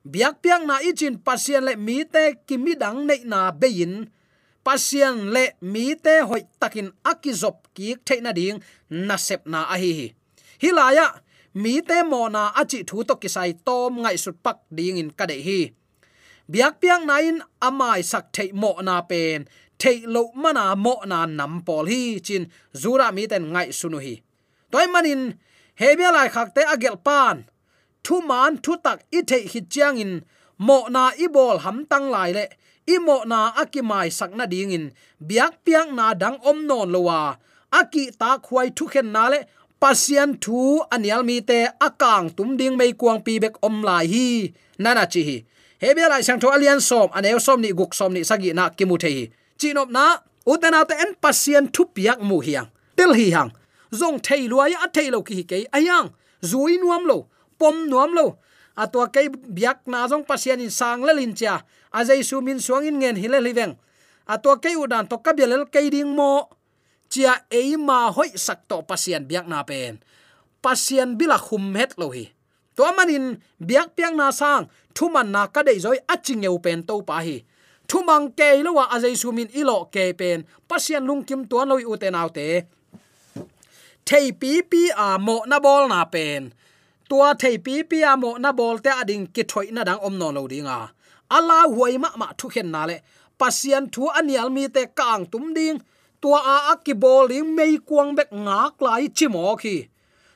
Biak 0.02 0.42
piang 0.42 0.64
na 0.66 0.82
ichin 0.82 1.22
pasien 1.26 1.62
le 1.62 1.72
mi 1.86 2.02
te 2.14 2.42
kimi 2.46 2.74
dang 2.82 3.06
nei 3.08 3.22
na 3.30 3.54
bein. 3.54 4.10
Pasien 4.66 5.30
le 5.34 5.44
mi 5.72 5.94
te 6.04 6.14
hoi 6.28 6.42
takin 6.60 6.90
akizop 7.10 7.70
ki 7.74 7.96
theina 8.06 8.32
ding 8.38 8.58
na 8.90 9.16
sep 9.16 9.42
na 9.52 9.60
a 9.74 9.76
hi 9.82 9.92
hilaya 10.62 11.06
mi 11.54 11.80
te 11.88 11.98
mo 12.10 12.28
na 12.28 12.42
achi 12.60 12.80
thu 12.88 12.96
to 13.08 13.14
kisai 13.22 13.52
tom 13.66 13.92
ngai 14.02 14.16
sut 14.24 14.36
pak 14.44 14.58
ding 14.76 15.00
in 15.02 15.10
ka 15.18 15.24
dei 15.30 15.42
hi. 15.48 15.60
Biak 16.52 16.74
piang 16.80 17.04
na 17.08 17.16
in 17.28 17.38
amai 17.66 18.00
sak 18.10 18.24
thei 18.34 18.50
mo 18.52 18.70
na 18.86 18.94
pen. 19.10 19.40
Thei 19.80 19.98
lo 20.14 20.22
mana 20.42 20.64
mo 20.84 20.94
na 21.10 21.18
nam 21.38 21.54
pol 21.66 21.86
hi 21.92 22.20
chin 22.26 22.44
zura 22.80 23.08
mi 23.16 23.24
ten 23.30 23.44
ngai 23.52 23.68
sunu 23.78 23.98
hi. 24.06 24.14
Toy 24.70 24.86
manin 24.92 25.22
hebia 25.80 26.10
lai 26.16 26.28
khak 26.34 26.48
agel 26.74 26.96
pan 27.06 27.36
thu 28.04 28.20
man 28.30 28.52
thu 28.64 28.72
tak 28.84 28.98
i 29.16 29.20
thei 29.30 29.42
hi 29.52 29.60
chiang 29.72 29.96
in 30.04 30.12
mo 30.66 30.78
na 30.94 31.02
i 31.24 31.26
bol 31.34 31.56
ham 31.64 31.78
tang 31.90 32.06
lai 32.14 32.30
le 32.36 32.44
i 32.94 32.96
mo 33.06 33.16
na 33.30 33.38
akimai 33.62 34.08
sakna 34.18 34.44
ding 34.52 34.72
in 34.76 34.84
biak 35.28 35.52
piang 35.64 35.90
na 35.98 36.06
dang 36.22 36.38
om 36.50 36.58
non 36.68 36.88
lowa, 36.94 37.20
aki 37.80 38.04
ta 38.20 38.30
khuai 38.46 38.68
thu 38.76 38.84
khen 38.92 39.08
na 39.14 39.24
le 39.32 39.38
pasian 39.80 40.30
thu 40.42 40.58
anial 40.94 41.22
mi 41.28 41.36
te 41.48 41.58
akang 41.86 42.26
tum 42.36 42.50
ding 42.60 42.76
mei 42.80 42.92
kuang 43.00 43.20
pi 43.26 43.32
bek 43.42 43.54
om 43.66 43.76
lai 43.88 44.04
hi, 44.12 44.26
nana 44.82 45.04
chi 45.12 45.22
hi. 45.28 45.36
Hebia 45.82 46.08
lai 46.12 46.22
sang 46.26 46.40
tho 46.42 46.48
alian 46.56 46.80
som 46.88 47.08
aneu 47.16 47.38
som 47.46 47.58
ni 47.64 47.70
guk 47.78 47.92
som 47.98 48.12
ni 48.14 48.20
sagi 48.30 48.50
na 48.58 48.64
kimu 48.76 48.96
the 49.02 49.08
hi. 49.16 49.24
Chinop 49.58 49.88
na, 49.96 50.04
utena 50.52 50.80
te 50.88 50.94
en 51.04 51.12
pasian 51.22 51.64
thu 51.74 51.82
piak 51.94 52.18
mu 52.28 52.36
hiang, 52.46 52.68
tel 52.96 53.12
hi 53.18 53.26
hang 53.36 53.50
zong 53.90 54.18
thei 54.22 54.48
luai 54.48 54.72
a 54.84 54.86
thei 54.94 55.10
lo 55.10 55.22
ki 55.26 55.34
hi 55.34 55.44
ke 55.50 55.58
ayang, 55.72 56.08
zui 56.42 56.78
nuam 56.82 57.06
lo 57.10 57.26
pom 57.60 57.84
nuam 57.84 58.16
lo. 58.16 58.40
Atwa 58.80 59.12
ke 59.12 59.28
biak 59.28 59.84
na 59.84 60.08
jong 60.08 60.24
pasian 60.24 60.64
in 60.64 60.72
sang 60.72 61.04
le 61.04 61.12
lin 61.12 61.36
cha 61.36 61.60
ajai 61.92 62.24
su 62.24 62.40
min 62.40 62.56
suang 62.56 62.88
in 62.88 62.96
ngen 62.96 63.20
hile 63.20 63.38
liveng 63.44 63.76
atwa 64.30 64.62
ke 64.62 64.70
udan 64.78 65.10
to 65.10 65.18
ka 65.18 65.34
belel 65.34 65.66
ke 65.66 65.82
ding 65.90 66.14
mo. 66.14 66.48
Chia 67.10 67.42
eima 67.50 68.14
hoi 68.14 68.30
sak 68.38 68.70
to 68.70 68.86
pasian 68.86 69.26
biak 69.26 69.50
na 69.50 69.66
pen. 69.66 69.98
Pasian 70.62 71.18
bila 71.18 71.34
khum 71.34 71.74
het 71.74 71.98
lo 71.98 72.14
hi. 72.14 72.30
To 72.78 72.86
manin 72.94 73.42
biak 73.58 73.98
piang 73.98 74.14
na 74.14 74.30
sang 74.30 74.70
thuman 74.94 75.34
na 75.34 75.50
ka 75.50 75.66
dei 75.66 75.82
zoi 75.82 75.98
aching 76.06 76.46
eu 76.46 76.62
pen 76.62 76.86
to 76.86 77.02
pa 77.02 77.18
hi. 77.26 77.42
Thumang 77.90 78.30
ke 78.38 78.62
lo 78.62 78.78
wa 78.78 78.86
azai 78.94 79.18
sumin 79.18 79.50
ilo 79.50 79.90
ke 79.90 80.14
pen. 80.14 80.46
Pasian 80.70 81.02
lung 81.02 81.26
kim 81.26 81.42
tuan 81.50 81.66
loi 81.66 81.82
u 81.82 81.98
te 81.98 82.06
nau 82.14 82.30
te. 82.30 82.62
Thei 84.06 84.30
pi 84.30 84.62
pi 84.62 84.82
a 84.94 85.18
mo 85.18 85.42
na 85.50 85.58
bol 85.58 85.90
na 85.90 86.06
pen 86.06 86.54
tua 87.10 87.28
thei 87.40 87.56
pi 87.64 87.74
pi 87.90 87.98
a 88.10 88.12
mo 88.22 88.30
na 88.42 88.50
bol 88.58 88.76
te 88.84 88.90
ading 89.00 89.24
ki 89.34 89.42
thoi 89.50 89.66
na 89.74 89.82
dang 89.88 90.02
om 90.06 90.14
no 90.20 90.28
lo 90.36 90.42
dinga. 90.52 90.78
Ala 91.36 91.58
huai 91.74 91.94
ma 92.02 92.10
ma 92.20 92.26
thu 92.38 92.46
khen 92.54 92.68
na 92.74 92.82
le. 92.90 92.96
Pasian 93.38 93.84
thu 93.94 94.02
anial 94.18 94.48
mi 94.56 94.64
te 94.74 94.82
kang 94.98 95.24
tum 95.32 95.44
ding. 95.56 95.78
Tua 96.22 96.38
a 96.54 96.56
akibol 96.72 97.24
ding 97.32 97.48
mei 97.56 97.74
kuang 97.88 98.10
bek 98.18 98.30
ngak 98.46 98.74
lai 98.86 99.04
chimo 99.16 99.42
khi. 99.62 99.76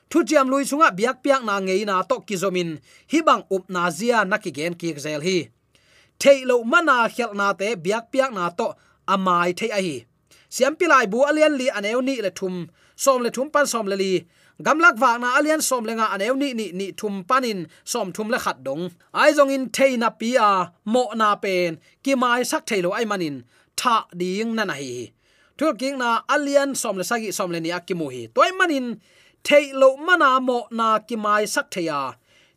Thu 0.09 0.17
jam 0.29 0.47
lui 0.51 0.63
sunga 0.69 0.89
biak 0.97 1.17
piak 1.23 1.41
na 1.47 1.55
ngei 1.65 1.83
na 1.89 1.95
to 2.09 2.15
kizomin 2.27 2.69
hi 3.11 3.19
bang 3.27 3.43
up 3.55 3.63
na 3.73 3.83
zia 3.97 4.19
na 4.29 4.37
ki 4.43 4.51
gen 4.57 4.73
ki 4.79 4.89
zel 5.05 5.21
hi. 5.27 5.37
Thailo 6.21 6.55
mana 6.71 6.97
khel 7.15 7.31
na 7.39 7.47
te 7.59 7.67
biak 7.85 8.05
piak 8.11 8.31
na 8.37 8.43
to 8.59 8.67
amai 9.13 9.49
thei 9.59 9.71
a 9.77 9.79
hi. 9.85 9.95
Siam 10.55 10.73
pilai 10.79 11.05
bu 11.11 11.17
alian 11.29 11.53
li 11.59 11.67
aneu 11.77 11.99
ni 12.07 12.15
le 12.25 12.31
thum. 12.39 12.55
Som 13.03 13.19
le 13.23 13.29
thum 13.35 13.47
pan 13.53 13.65
som 13.71 13.85
le 13.91 13.95
li 14.03 14.13
gamlak 14.61 14.95
wak 15.01 15.19
na 15.21 15.27
alian 15.37 15.61
som 15.61 15.83
lenga 15.85 16.05
aneu 16.13 16.35
ni 16.37 16.53
ni 16.53 16.71
ni 16.71 16.87
thum 16.99 17.23
panin 17.29 17.67
som 17.83 18.11
thum 18.15 18.27
le 18.33 18.39
khat 18.39 18.57
dong. 18.63 18.83
Ai 19.13 19.31
jong 19.37 19.51
in 19.55 19.69
thei 19.75 19.97
na 19.97 20.09
pi 20.09 20.29
mo 20.93 21.03
na 21.19 21.35
pen, 21.35 21.77
ki 22.03 22.15
mai 22.15 22.43
sak 22.43 22.63
thailo 22.69 22.89
ai 22.97 23.05
manin, 23.11 23.43
tha 23.79 23.95
ding 24.19 24.55
na 24.55 24.63
na 24.63 24.73
hi. 24.73 25.11
Thu 25.57 25.73
king 25.79 25.97
na 25.97 26.09
alian 26.33 26.75
som 26.81 26.97
le 26.97 27.03
sagi 27.09 27.31
som 27.31 27.51
le 27.51 27.59
ni 27.59 27.69
akimu 27.77 28.07
hi. 28.13 28.21
Toy 28.35 28.51
manin, 28.59 28.87
thei 29.47 29.65
lo 29.81 29.89
mana 29.97 30.29
mo 30.47 30.57
na 30.71 30.87
ki 31.07 31.15
mai 31.15 31.43
sak 31.45 31.67
theya 31.73 31.99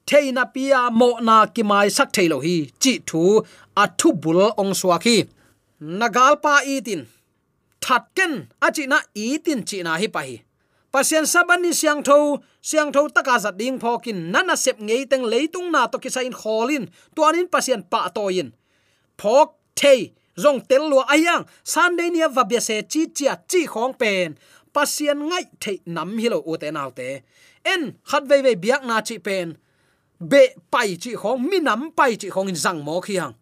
thei 0.08 0.26
na 0.36 0.44
pia 0.54 0.80
mo 1.00 1.08
na 1.28 1.36
ki 1.54 1.62
mai 1.70 1.88
sak 1.96 2.08
theilo 2.16 2.38
hi. 2.46 2.56
Chi 2.82 2.92
thu, 3.08 3.22
a 3.82 3.84
thu 3.98 4.08
bul 4.22 4.40
ong 4.62 4.74
swaki 4.80 5.18
nagalpa 6.00 6.54
itin 6.74 7.02
thatken 7.84 8.32
achina 8.66 8.88
na 8.88 8.98
itin 9.14 9.60
china 9.68 9.92
hi 10.00 10.08
pa 10.14 10.20
hi 10.28 10.36
pasien 10.92 11.26
saban 11.26 11.64
siang 11.72 12.02
tho 12.02 12.38
siang 12.62 12.92
tho 12.92 13.08
taka 13.08 13.38
zat 13.38 13.56
ding 13.60 13.78
phokin 13.82 14.32
nana 14.32 14.56
sep 14.56 14.76
ngei 14.80 15.04
teng 15.10 15.24
leitung 15.32 15.68
na 15.72 15.86
to 15.86 15.98
kisain 15.98 16.32
kholin 16.32 16.84
tuanin 17.14 17.48
pasien 17.48 17.82
pa 17.82 18.08
in, 18.30 18.52
phok 19.20 19.48
thei 19.76 20.12
zong 20.38 20.62
tel 20.68 20.86
lo 20.90 21.02
ayang 21.10 21.42
sunday 21.66 22.10
nia 22.10 22.28
vabia 22.30 22.60
se 22.60 22.82
chi 22.82 23.10
chia 23.16 23.34
chi 23.50 23.66
khong 23.66 23.94
pen. 23.98 24.38
Pasian 24.74 25.18
ngai 25.28 25.44
thei 25.62 25.78
nam 25.86 26.18
hilo 26.18 26.38
u 26.46 26.56
te 26.56 26.70
nau 26.70 26.90
te. 26.98 27.08
En 27.64 27.82
khat 28.08 28.22
ve 28.30 28.36
ve 28.46 28.52
biak 28.54 28.82
na 28.88 29.00
chi 29.00 29.18
pen. 29.18 29.56
Be 30.30 30.42
pai 30.70 30.96
chi 31.02 31.12
khong 31.20 31.40
mi 31.50 31.58
nam 31.68 31.90
pai 31.98 32.12
chi 32.20 32.28
khong 32.34 32.48
in 32.52 32.58
zang 32.64 32.80
mo 32.86 33.00
khi 33.00 33.16
hang. 33.22 33.34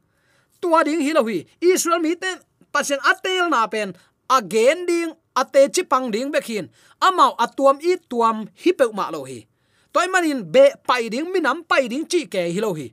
Tua 0.61 0.85
ding 0.87 1.01
hilo 1.07 1.23
hi 1.29 1.45
israel 1.61 2.01
mi 2.01 2.15
te 2.23 2.31
pasian 2.73 3.01
atel 3.11 3.49
na 3.51 3.67
pen 3.67 3.93
again 4.39 4.87
ding 4.87 5.13
ate 5.37 5.69
chi 5.75 5.83
pang 5.83 6.11
ding 6.11 6.33
bek 6.33 6.45
hin. 6.45 6.69
Amao 7.01 7.37
atuam 7.45 7.79
i 7.83 7.97
tuam 8.11 8.47
hi 8.63 8.73
pe 8.73 8.85
ma 8.93 9.11
lo 9.11 9.25
hi. 9.25 9.47
Toy 9.93 10.07
manin 10.13 10.45
be 10.53 10.65
pai 10.87 11.09
ding 11.09 11.29
minam 11.33 11.63
pai 11.69 11.89
ding 11.89 12.07
chi 12.07 12.27
ke 12.27 12.49
hi 12.55 12.61
lo 12.61 12.73
hi. 12.75 12.89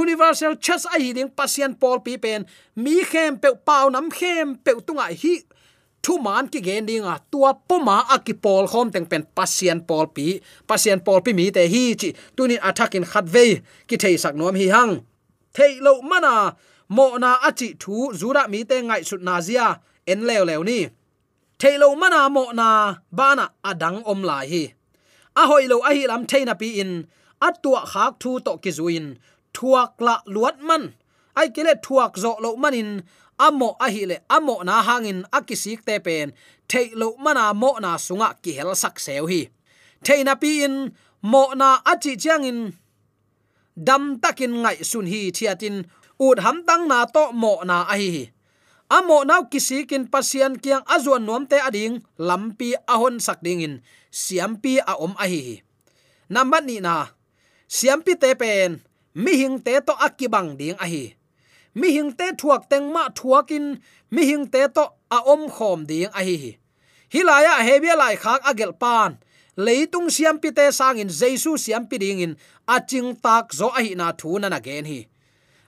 Universal 0.00 0.56
chess 0.56 0.84
a 0.84 0.98
hi 1.00 1.12
ding 1.12 1.30
pasien 1.30 1.72
pol 1.80 2.00
pi 2.04 2.16
pen 2.16 2.44
mi 2.76 3.04
khem 3.04 3.38
pe 3.38 3.50
pau 3.64 3.88
nam 3.88 4.10
khem 4.10 4.56
pe 4.64 4.72
tunga 4.86 5.06
hi. 5.22 5.34
Thu 6.02 6.18
man 6.18 6.48
ki 6.48 6.60
gen 6.60 6.86
ding 6.86 7.04
a 7.04 7.20
tua 7.30 7.52
poma 7.68 7.96
akipol 8.14 8.64
khom 8.72 8.88
teng 8.92 9.06
pen 9.10 9.24
pasien 9.36 9.80
pol 9.88 10.06
pi, 10.16 10.40
pasien 10.68 11.00
pol 11.04 11.20
pi 11.24 11.32
mi 11.32 11.50
te 11.56 11.66
hi 11.68 11.94
chi. 12.00 12.12
Tunin 12.36 12.60
attacking 12.68 13.04
khat 13.04 13.24
ve 13.34 13.60
ki 13.88 13.96
thei 13.96 14.16
sak 14.16 14.34
nom 14.34 14.54
hi 14.54 14.68
hang. 14.74 14.94
Thei 15.52 15.72
lo 15.80 16.00
mana, 16.00 16.56
mo 16.88 17.16
na 17.18 17.30
achi 17.48 17.68
thu 17.80 18.12
zura 18.20 18.48
mi 18.48 18.64
te 18.64 18.76
ngai 18.80 19.02
sut 19.08 19.22
na 19.22 19.40
zia. 19.40 19.68
En 20.06 20.20
lew 20.28 20.44
lew 20.48 20.62
ni 20.64 20.78
thailo 21.60 21.88
mana 22.02 22.20
mo 22.34 22.44
na 22.60 22.68
bana 23.12 23.44
adang 23.70 23.98
om 24.10 24.20
lai 24.28 24.46
hi. 24.52 24.64
A 25.40 25.42
hoi 25.50 25.64
lo 25.70 25.76
a 25.88 25.90
hi 25.96 26.04
lam 26.10 26.22
theina 26.30 26.54
pi 26.60 26.68
in 26.82 26.92
atua 27.46 27.80
khak 27.92 28.12
thu 28.22 28.30
to 28.46 28.52
ki 28.62 28.70
zuin. 28.78 29.06
Thuak 29.54 29.92
la 30.06 30.14
luat 30.34 30.56
man. 30.68 30.84
Ai 31.38 31.48
kile 31.54 31.74
thuak 31.84 32.12
zo 32.22 32.32
lo 32.44 32.50
manin 32.62 32.90
amo 33.46 33.68
a 33.84 33.86
hi 33.94 34.02
le 34.10 34.16
amo 34.36 34.54
na 34.68 34.74
hangin 34.86 35.20
akisik 35.36 35.80
te 35.86 35.94
pen 36.06 36.28
theilo 36.70 37.08
mana 37.24 37.44
mo 37.62 37.70
na 37.84 37.90
sunga 38.06 38.28
ki 38.42 38.50
hel 38.56 38.72
sak 38.82 38.96
seu 39.04 39.26
hi. 39.30 39.40
Theina 40.04 40.34
pi 40.42 40.64
in, 40.66 40.74
mo 41.32 41.42
na 41.60 41.68
achi 41.92 42.12
chiang 42.22 42.44
in. 42.50 42.60
Dam 43.86 44.04
takin 44.22 44.52
ngai 44.62 44.78
sun 44.90 45.06
hi 45.12 45.20
thiatin, 45.36 45.76
ut 46.26 46.38
ham 46.44 46.58
tang 46.68 46.84
na 46.88 46.98
to 47.14 47.32
mo 47.42 47.52
na 47.68 47.76
a 47.94 47.96
hi 48.02 48.30
amo 48.90 49.22
nau 49.22 49.46
kisikin 49.46 50.10
pasian 50.10 50.58
kiang 50.58 50.82
azuan 50.90 51.22
nuam 51.22 51.46
te 51.46 51.62
ading, 51.62 52.02
lampi 52.18 52.74
ahon 52.90 53.22
sak 53.22 53.38
ding 53.38 53.62
in 53.62 53.74
siampi 54.10 54.82
a 54.82 54.98
om 54.98 55.14
a 55.14 55.30
hi 55.30 55.62
namat 56.26 56.66
ni 56.66 56.82
na, 56.82 57.14
siampi 57.70 58.18
te 58.18 58.34
pen 58.34 58.82
mi 59.14 59.32
hing 59.38 59.62
te 59.62 59.78
to 59.86 59.94
akibang 59.94 60.58
ding 60.58 60.74
a 60.82 60.86
hi 60.90 61.14
mi 61.78 61.94
hing 61.94 62.10
te 62.18 62.34
thuak 62.34 62.66
teng 62.66 62.90
ma 62.90 63.06
thuakin 63.14 63.78
mi 64.10 64.22
hing 64.26 64.50
te 64.50 64.66
to 64.74 64.84
a 65.06 65.18
om 65.22 65.46
khom 65.46 65.86
ding 65.86 66.10
a 66.10 66.20
hi 66.26 66.58
hilaya 67.14 67.62
hebia 67.62 67.94
lai 67.94 68.18
khak 68.18 68.42
agel 68.50 68.74
pan, 68.74 69.22
leitung 69.54 70.10
siampi 70.10 70.50
te 70.50 70.66
sang 70.74 70.98
in 70.98 71.10
jesu 71.10 71.54
siampi 71.54 71.94
ding 72.02 72.18
in 72.26 72.32
aching 72.66 73.14
tak 73.22 73.54
zo 73.54 73.70
a 73.70 73.80
hi 73.86 73.94
na 73.94 74.10
thu 74.18 74.38
na 74.42 74.50
na 74.50 74.58
gen 74.58 74.86
hi 74.90 75.09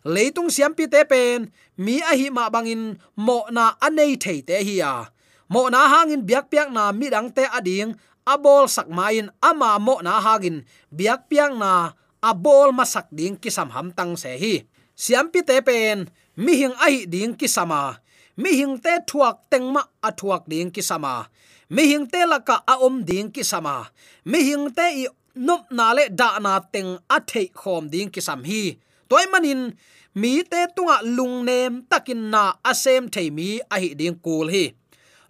leitung 0.04 0.50
siam 0.50 0.74
pi 0.74 0.86
te 0.86 1.02
pen. 1.04 1.50
Mi 1.76 2.00
a 2.02 2.12
hi 2.18 2.28
ma 2.30 2.50
bangin 2.52 2.98
mo 3.16 3.46
na 3.50 3.74
anei 3.80 4.14
thei 4.20 4.40
te 4.42 4.58
hi 4.60 4.82
ya 4.82 5.10
mo 5.52 5.68
na 5.68 5.84
hangin 5.92 6.24
biak 6.24 6.48
piak 6.48 6.68
na 6.72 6.92
mi 6.96 7.12
dang 7.12 7.28
te 7.28 7.44
ading 7.44 7.92
abol 8.24 8.64
sak 8.64 8.88
main 8.88 9.28
ama 9.44 9.76
mo 9.76 10.00
na 10.00 10.16
hagin 10.16 10.64
biak 10.88 11.28
piak 11.28 11.52
na 11.52 11.92
abol 12.24 12.72
masak 12.72 13.06
ding 13.12 13.36
kisam 13.36 13.68
ham 13.74 13.92
tang 13.92 14.16
se 14.16 14.32
hi. 14.42 14.54
Siam 14.96 15.28
pi 15.32 15.40
te 15.44 15.60
pen. 15.60 16.08
Mi 16.36 16.56
hing 16.56 16.72
ai 16.80 17.04
ding 17.04 17.36
kisama 17.36 18.00
mi 18.40 18.56
hing 18.56 18.80
te 18.80 19.04
thuak 19.04 19.44
tengma 19.52 19.84
thuak 20.16 20.48
ding 20.48 20.72
kisama 20.72 21.28
mi 21.68 21.84
hing 21.84 22.08
te 22.08 22.24
laka 22.24 22.64
a 22.64 22.80
om 22.80 23.04
ding 23.04 23.28
kisama 23.28 23.92
mi 24.24 24.40
hing 24.48 24.72
te 24.72 24.86
i 25.04 25.06
nup 25.36 25.68
na 25.76 25.92
le 25.92 26.08
da 26.08 26.40
na 26.40 26.60
teng 26.72 26.96
a 27.08 27.18
thei 27.20 27.46
khom 27.52 27.92
ding 27.92 28.08
kisam 28.08 28.40
hi 28.48 28.80
toy 29.12 29.28
manin 29.28 29.76
mi 30.20 30.40
te 30.50 30.60
tunga 30.74 30.96
lung 31.04 31.44
nem 31.44 31.72
takin 31.90 32.22
na 32.32 32.42
asem 32.70 33.04
thei 33.14 33.28
mi 33.36 33.48
a 33.74 33.76
hi 33.82 33.90
ding 34.00 34.16
kul 34.24 34.48
hi. 34.54 34.64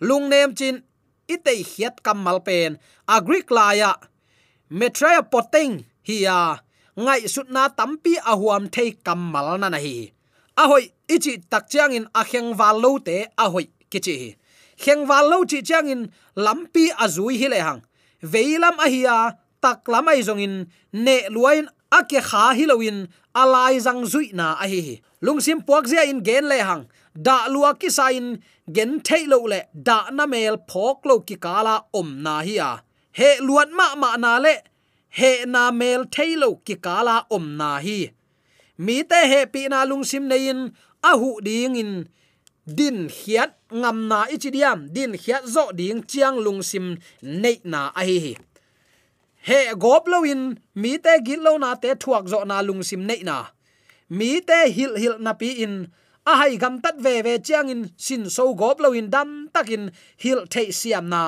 Lung 0.06 0.26
nem 0.30 0.54
chin 0.58 0.76
itei 1.34 1.60
hiat 1.70 1.94
kamal 2.06 2.38
pen 2.46 2.70
agrik 3.14 3.50
laya 3.56 3.90
metraya 4.78 5.22
poteng 5.32 5.74
hi 6.08 6.16
ya 6.26 6.38
ngai 7.04 7.22
sut 7.34 7.48
na 7.54 7.62
tampi 7.78 8.12
ahuam 8.32 8.64
thei 8.74 8.90
kamal 9.06 9.48
na 9.58 9.68
na 9.74 9.78
hi. 9.86 9.96
Ahoi 10.62 10.84
ichi 11.14 11.32
tak 11.50 11.64
chiang 11.70 11.92
in 11.98 12.06
a 12.20 12.22
kheng 12.30 12.50
wal 12.58 12.76
lo 12.84 12.90
te 13.06 13.16
hoi 13.52 13.66
kichi 13.90 14.14
hi. 14.22 14.30
Kheng 14.82 15.02
wal 15.10 15.26
lo 15.30 15.38
chi 15.50 15.58
chiang 15.68 15.88
in 15.94 16.02
lampi 16.44 16.84
azui 17.04 17.34
hi 17.40 17.46
le 17.52 17.58
hang. 17.66 17.80
Veilam 18.32 18.76
a 18.84 18.86
hiya 18.94 19.16
tak 19.62 19.78
lamai 19.92 20.22
zong 20.26 20.42
in, 20.46 20.54
ne 21.04 21.16
luain 21.34 21.66
ake 21.98 22.20
kha 22.28 22.44
hiloin 22.58 22.98
alai 23.40 23.76
zang 23.86 24.02
zui 24.12 24.28
na 24.38 24.46
a 24.64 24.66
hi 24.72 25.00
lungsim 25.24 25.58
puak 25.66 25.84
zia 25.90 26.02
in 26.10 26.20
gen 26.26 26.44
le 26.50 26.58
hang. 26.68 26.84
Da 27.14 27.46
lua 27.52 27.74
ki 27.80 27.90
sa 27.90 28.06
in, 28.08 28.40
gen 28.76 29.00
thei 29.06 29.26
lo 29.32 29.38
le, 29.52 29.60
da 29.88 29.98
na 30.10 30.24
mel 30.26 30.56
phok 30.70 31.04
lo 31.08 31.20
ki 31.28 31.36
kala 31.36 31.74
om 31.92 32.22
na 32.24 32.40
hi 32.46 32.56
a. 32.70 32.72
He 33.18 33.30
luat 33.46 33.70
ma 33.78 33.94
ma 34.02 34.16
na 34.16 34.38
le, 34.44 34.54
he 35.18 35.44
na 35.44 35.70
mel 35.70 36.04
thei 36.14 36.32
lo 36.42 36.48
ki 36.66 36.76
kala 36.86 37.16
om 37.30 37.56
na 37.56 37.70
hi. 37.84 37.98
Mi 38.78 38.96
te 39.10 39.20
he 39.32 39.40
pi 39.52 39.68
na 39.68 39.84
lungsim 39.90 40.24
nein 40.32 40.60
a 41.04 41.12
hu 41.20 41.40
ding 41.46 41.76
in. 41.76 41.92
Din 42.78 43.08
khiat 43.08 43.50
ngam 43.80 43.98
na 44.10 44.18
ichidiam 44.34 44.80
din 44.94 45.12
khiat 45.22 45.44
zo 45.54 45.64
ding 45.78 46.00
chiang 46.10 46.38
lungsim 46.44 46.86
nei 47.22 47.58
na 47.64 47.90
a 48.00 48.02
hi 48.08 48.18
hi 48.24 48.34
he 49.48 49.74
gop 49.74 50.06
lo 50.06 50.22
in, 50.24 50.60
mi 50.74 50.98
te 50.98 51.18
gil 51.26 51.42
lo 51.42 51.58
na 51.58 51.74
te 51.74 51.94
thuak 52.02 52.28
zo 52.32 52.44
na 52.44 52.62
lungsim 52.62 53.02
nei 53.06 53.22
na. 53.28 53.36
Mi 54.08 54.40
te 54.40 54.58
hil 54.76 54.94
hil 55.02 55.16
na 55.18 55.32
pi 55.40 55.50
in, 55.64 55.74
a 56.30 56.32
hai 56.40 56.56
gam 56.62 56.80
tat 56.80 56.96
ve 57.04 57.22
ve 57.26 57.38
chiang 57.46 57.68
in, 57.74 57.82
sin 57.96 58.30
so 58.30 58.54
gop 58.54 58.78
lo 58.80 58.92
in 58.92 59.10
dam 59.10 59.48
takin 59.54 59.90
hil 60.22 60.46
thei 60.52 60.70
siam 60.70 61.08
na. 61.08 61.22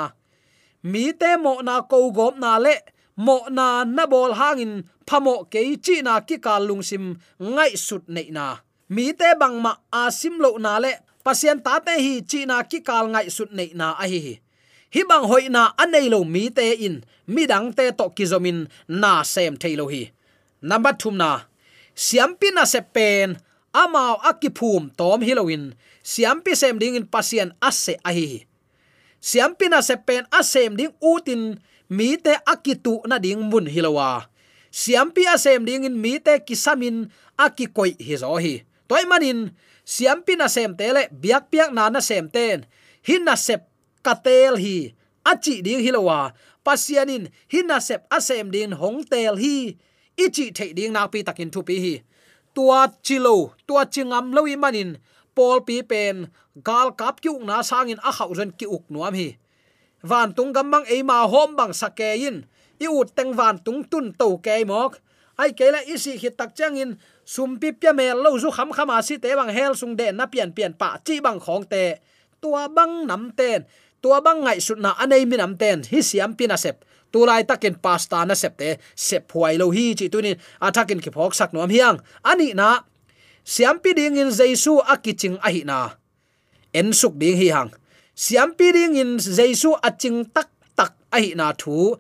Mi 0.82 1.12
te 1.12 1.36
mo 1.36 1.60
na 1.60 1.82
ko 1.82 2.10
gop 2.12 2.38
na 2.38 2.58
le, 2.58 2.76
mo 3.16 3.36
na 3.50 3.84
na 3.84 4.06
bol 4.06 4.32
hangin 4.40 4.84
phamo 5.06 5.34
ke 5.50 5.60
chi 5.84 6.02
na 6.02 6.20
ki 6.20 6.36
ka 6.38 6.58
lungsim 6.58 7.18
ngai 7.40 7.72
sut 7.86 8.04
nei 8.08 8.28
na. 8.30 8.46
Mi 8.94 9.12
te 9.12 9.34
bang 9.40 9.58
ma 9.64 9.72
asim 9.92 10.38
lo 10.38 10.50
na 10.58 10.78
le, 10.78 10.92
pasien 11.24 11.58
ta 11.64 11.80
te 11.86 11.94
hi 12.04 12.22
chi 12.30 12.46
na 12.46 12.62
ki 12.62 12.78
kal 12.88 13.10
ngai 13.10 13.26
sut 13.36 13.50
nei 13.52 13.70
na 13.74 13.96
a 13.98 14.06
hi 14.06 14.43
hi 14.90 15.02
bang 15.08 15.24
hoi 15.30 15.48
na 15.48 15.72
anei 15.78 16.08
lo 16.12 16.24
mi 16.24 16.50
te 16.50 16.72
in. 16.86 17.04
Mi 17.26 17.46
dang 17.48 17.72
te 17.72 17.88
to 17.96 18.10
kizomin 18.12 18.68
na 18.88 19.22
sem 19.24 19.56
thailo 19.56 19.88
hi. 19.88 20.12
Number 20.60 20.92
2 20.92 21.16
na 21.16 21.48
siampi 21.94 22.50
na 22.52 22.64
se 22.64 22.80
pen 22.80 23.38
amao 23.72 24.20
akiphum 24.20 24.90
tom 24.96 25.22
hilowin 25.22 25.72
siampi 26.02 26.52
sem 26.56 26.76
ding 26.78 26.96
in 26.98 27.06
pasien 27.06 27.54
ase 27.62 27.96
ahi 28.04 28.26
hi. 28.26 28.40
Siampi 29.20 29.72
na 29.72 29.80
se 29.80 29.96
pen 29.96 30.28
asem 30.28 30.76
ding 30.76 30.92
utin 31.00 31.56
mi 31.88 32.16
te 32.20 32.36
akitu 32.44 33.00
na 33.08 33.16
ding 33.16 33.40
mun 33.40 33.64
hilowa 33.64 34.28
siampi 34.74 35.22
asem 35.30 35.62
ding 35.62 35.86
in 35.86 35.94
mi 35.94 36.18
te 36.18 36.42
kisamin 36.42 37.08
akikoi 37.38 37.94
hi 37.94 38.14
zo 38.18 38.34
hi. 38.42 38.66
Toy 38.90 39.06
manin 39.06 39.54
siampi 39.86 40.34
na 40.36 40.50
sem 40.50 40.74
tele 40.76 41.06
biak 41.08 41.48
piak 41.48 41.70
na 41.70 41.88
na 41.88 42.02
sem 42.02 42.26
ten. 42.28 42.66
Hin 43.06 43.22
na 43.24 43.38
sep 43.38 43.62
katel 44.06 44.54
hi. 44.64 44.94
Achi 45.24 45.62
ding 45.64 45.80
hilowa 45.80 46.32
pasianin 46.64 47.32
hin 47.48 47.70
sep 47.80 48.04
asem 48.16 48.52
din 48.54 48.72
hong 48.72 49.04
tel 49.04 49.36
hi. 49.36 49.76
Ichi 50.16 50.52
thei 50.56 50.72
ding 50.76 50.92
nak 50.92 51.12
pi 51.12 51.22
takin 51.26 51.50
thu 51.50 51.60
pi 51.68 51.76
hi. 51.84 51.94
Tua 52.54 52.80
chilo 53.02 53.56
tua 53.66 53.82
chingam 53.84 54.34
lo 54.36 54.44
i 54.46 54.56
manin. 54.56 54.98
Pol 55.34 55.66
pi 55.66 55.82
pen, 55.82 56.30
gal 56.62 56.94
kap 56.94 57.18
ki 57.20 57.30
na 57.42 57.62
sangin 57.62 57.98
a 58.08 58.10
khau 58.12 58.30
ren 58.38 58.52
ki 58.58 58.66
uk 58.66 58.84
nuam 58.92 59.14
hi. 59.14 59.28
Van 60.02 60.30
tung 60.36 60.52
gam 60.52 60.70
bang 60.70 60.86
e 60.86 61.02
ma 61.02 61.26
hom 61.26 61.56
bang 61.58 61.72
sake 61.72 62.10
in 62.28 62.46
i 62.78 62.86
ut 62.86 63.08
teng 63.16 63.32
van 63.38 63.58
tung 63.64 63.82
tun 63.90 64.12
to 64.12 64.38
ke 64.44 64.64
mok. 64.66 65.00
Ai 65.36 65.50
ke 65.58 65.66
la 65.74 65.80
isi 65.94 66.14
hi 66.22 66.28
tak 66.30 66.54
chang 66.54 66.76
in. 66.76 66.90
Sum 67.24 67.58
pi 67.58 67.72
pya 67.72 67.92
me 67.92 68.06
lo 68.14 68.38
zu 68.38 68.50
kham 68.50 68.70
khama 68.76 69.02
si 69.02 69.18
te 69.18 69.34
bang 69.34 69.50
hel 69.56 69.74
sung 69.74 69.96
de 69.96 70.12
na 70.12 70.26
pian 70.26 70.52
pian 70.56 70.72
pa 70.80 70.98
chi 71.04 71.20
bang 71.20 71.40
khong 71.40 71.64
te. 71.72 71.98
Tua 72.40 72.68
bang 72.68 73.06
nam 73.06 73.32
ten 73.38 73.64
tua 74.04 74.20
bang 74.20 74.44
ngai 74.44 74.60
sut 74.60 74.76
na 74.84 74.92
anei 75.00 75.24
mi 75.24 75.36
nam 75.40 75.56
ten, 75.56 75.80
hi 75.90 76.04
siam 76.04 76.36
pina 76.36 76.60
sep. 76.60 76.84
Tulai 77.12 77.42
takin 77.48 77.74
pasta 77.84 78.20
na 78.28 78.34
sep 78.36 78.54
te, 78.60 78.76
sep 78.92 79.32
huai 79.32 79.56
lo 79.56 79.72
hi 79.76 79.96
chi 79.98 80.06
tunin 80.12 80.36
athakin 80.60 81.00
ki 81.04 81.10
phok 81.16 81.32
sak 81.38 81.56
nom 81.56 81.72
hiang. 81.72 81.96
Ani 82.30 82.52
na, 82.52 82.84
siam 83.52 83.80
pi 83.82 83.96
ding 83.96 84.20
in 84.20 84.28
jesu 84.28 84.76
akiching 84.94 85.40
hi 85.40 85.64
na. 85.64 85.78
En 86.74 86.92
suk 86.92 87.16
ding 87.16 87.40
hi 87.40 87.48
hang. 87.56 87.72
Siam 88.14 88.52
pi 88.58 88.72
ding 88.76 89.00
in 89.02 89.16
jesu 89.16 89.72
aching 89.88 90.28
tak 90.36 90.52
tak 90.76 90.92
ahi 91.16 91.32
na 91.32 91.56
thu. 91.56 91.96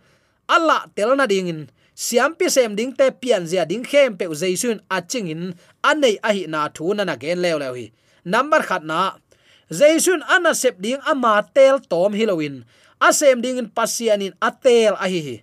Ala 0.54 0.78
tel 0.96 1.16
na 1.16 1.24
ding 1.32 1.48
in. 1.48 1.60
Siam 1.94 2.34
pi 2.38 2.52
sem 2.52 2.76
ding 2.76 2.92
te 2.98 3.06
pian 3.20 3.48
zia 3.50 3.64
ding 3.64 3.84
khem 3.90 4.18
pe 4.18 4.28
jaisun 4.28 4.78
aching 4.90 5.28
in 5.32 5.42
anei 5.90 6.20
ahi 6.28 6.44
na 6.52 6.68
thu 6.68 6.92
na 6.92 7.02
na 7.08 7.16
gen 7.16 7.40
lew 7.44 7.56
lew 7.62 7.74
hi. 7.78 7.86
Number 8.24 8.60
khat 8.68 8.84
na 8.84 9.16
jaisun 9.70 10.20
ana 10.28 10.52
sep 10.52 10.80
ding 10.80 11.00
ama 11.06 11.44
tel 11.54 11.80
tom 11.80 12.12
halloween. 12.12 12.64
Asem 13.00 13.42
ding 13.42 13.58
in 13.58 13.68
pasianin 13.68 14.32
atel 14.40 14.96
a 14.96 15.06
hi 15.08 15.20
hi. 15.26 15.36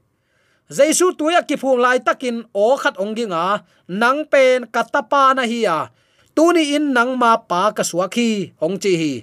Jaisu 0.71 1.11
tuya 1.17 1.43
ki 1.43 1.55
phung 1.59 1.79
lai 1.83 1.99
takin 1.99 2.47
o 2.55 2.77
khat 2.77 2.95
onginga 2.95 3.63
nang 3.87 4.25
pen 4.31 4.65
katapa 4.71 5.35
na 5.35 5.43
hi 5.43 5.67
ya 5.67 5.91
tuni 6.35 6.75
in 6.75 6.93
nang 6.95 7.19
ma 7.19 7.35
pa 7.37 7.71
ka 7.75 7.83
suakhi 7.83 8.55
ong 8.61 8.79
chi 8.79 8.93
hi. 9.01 9.13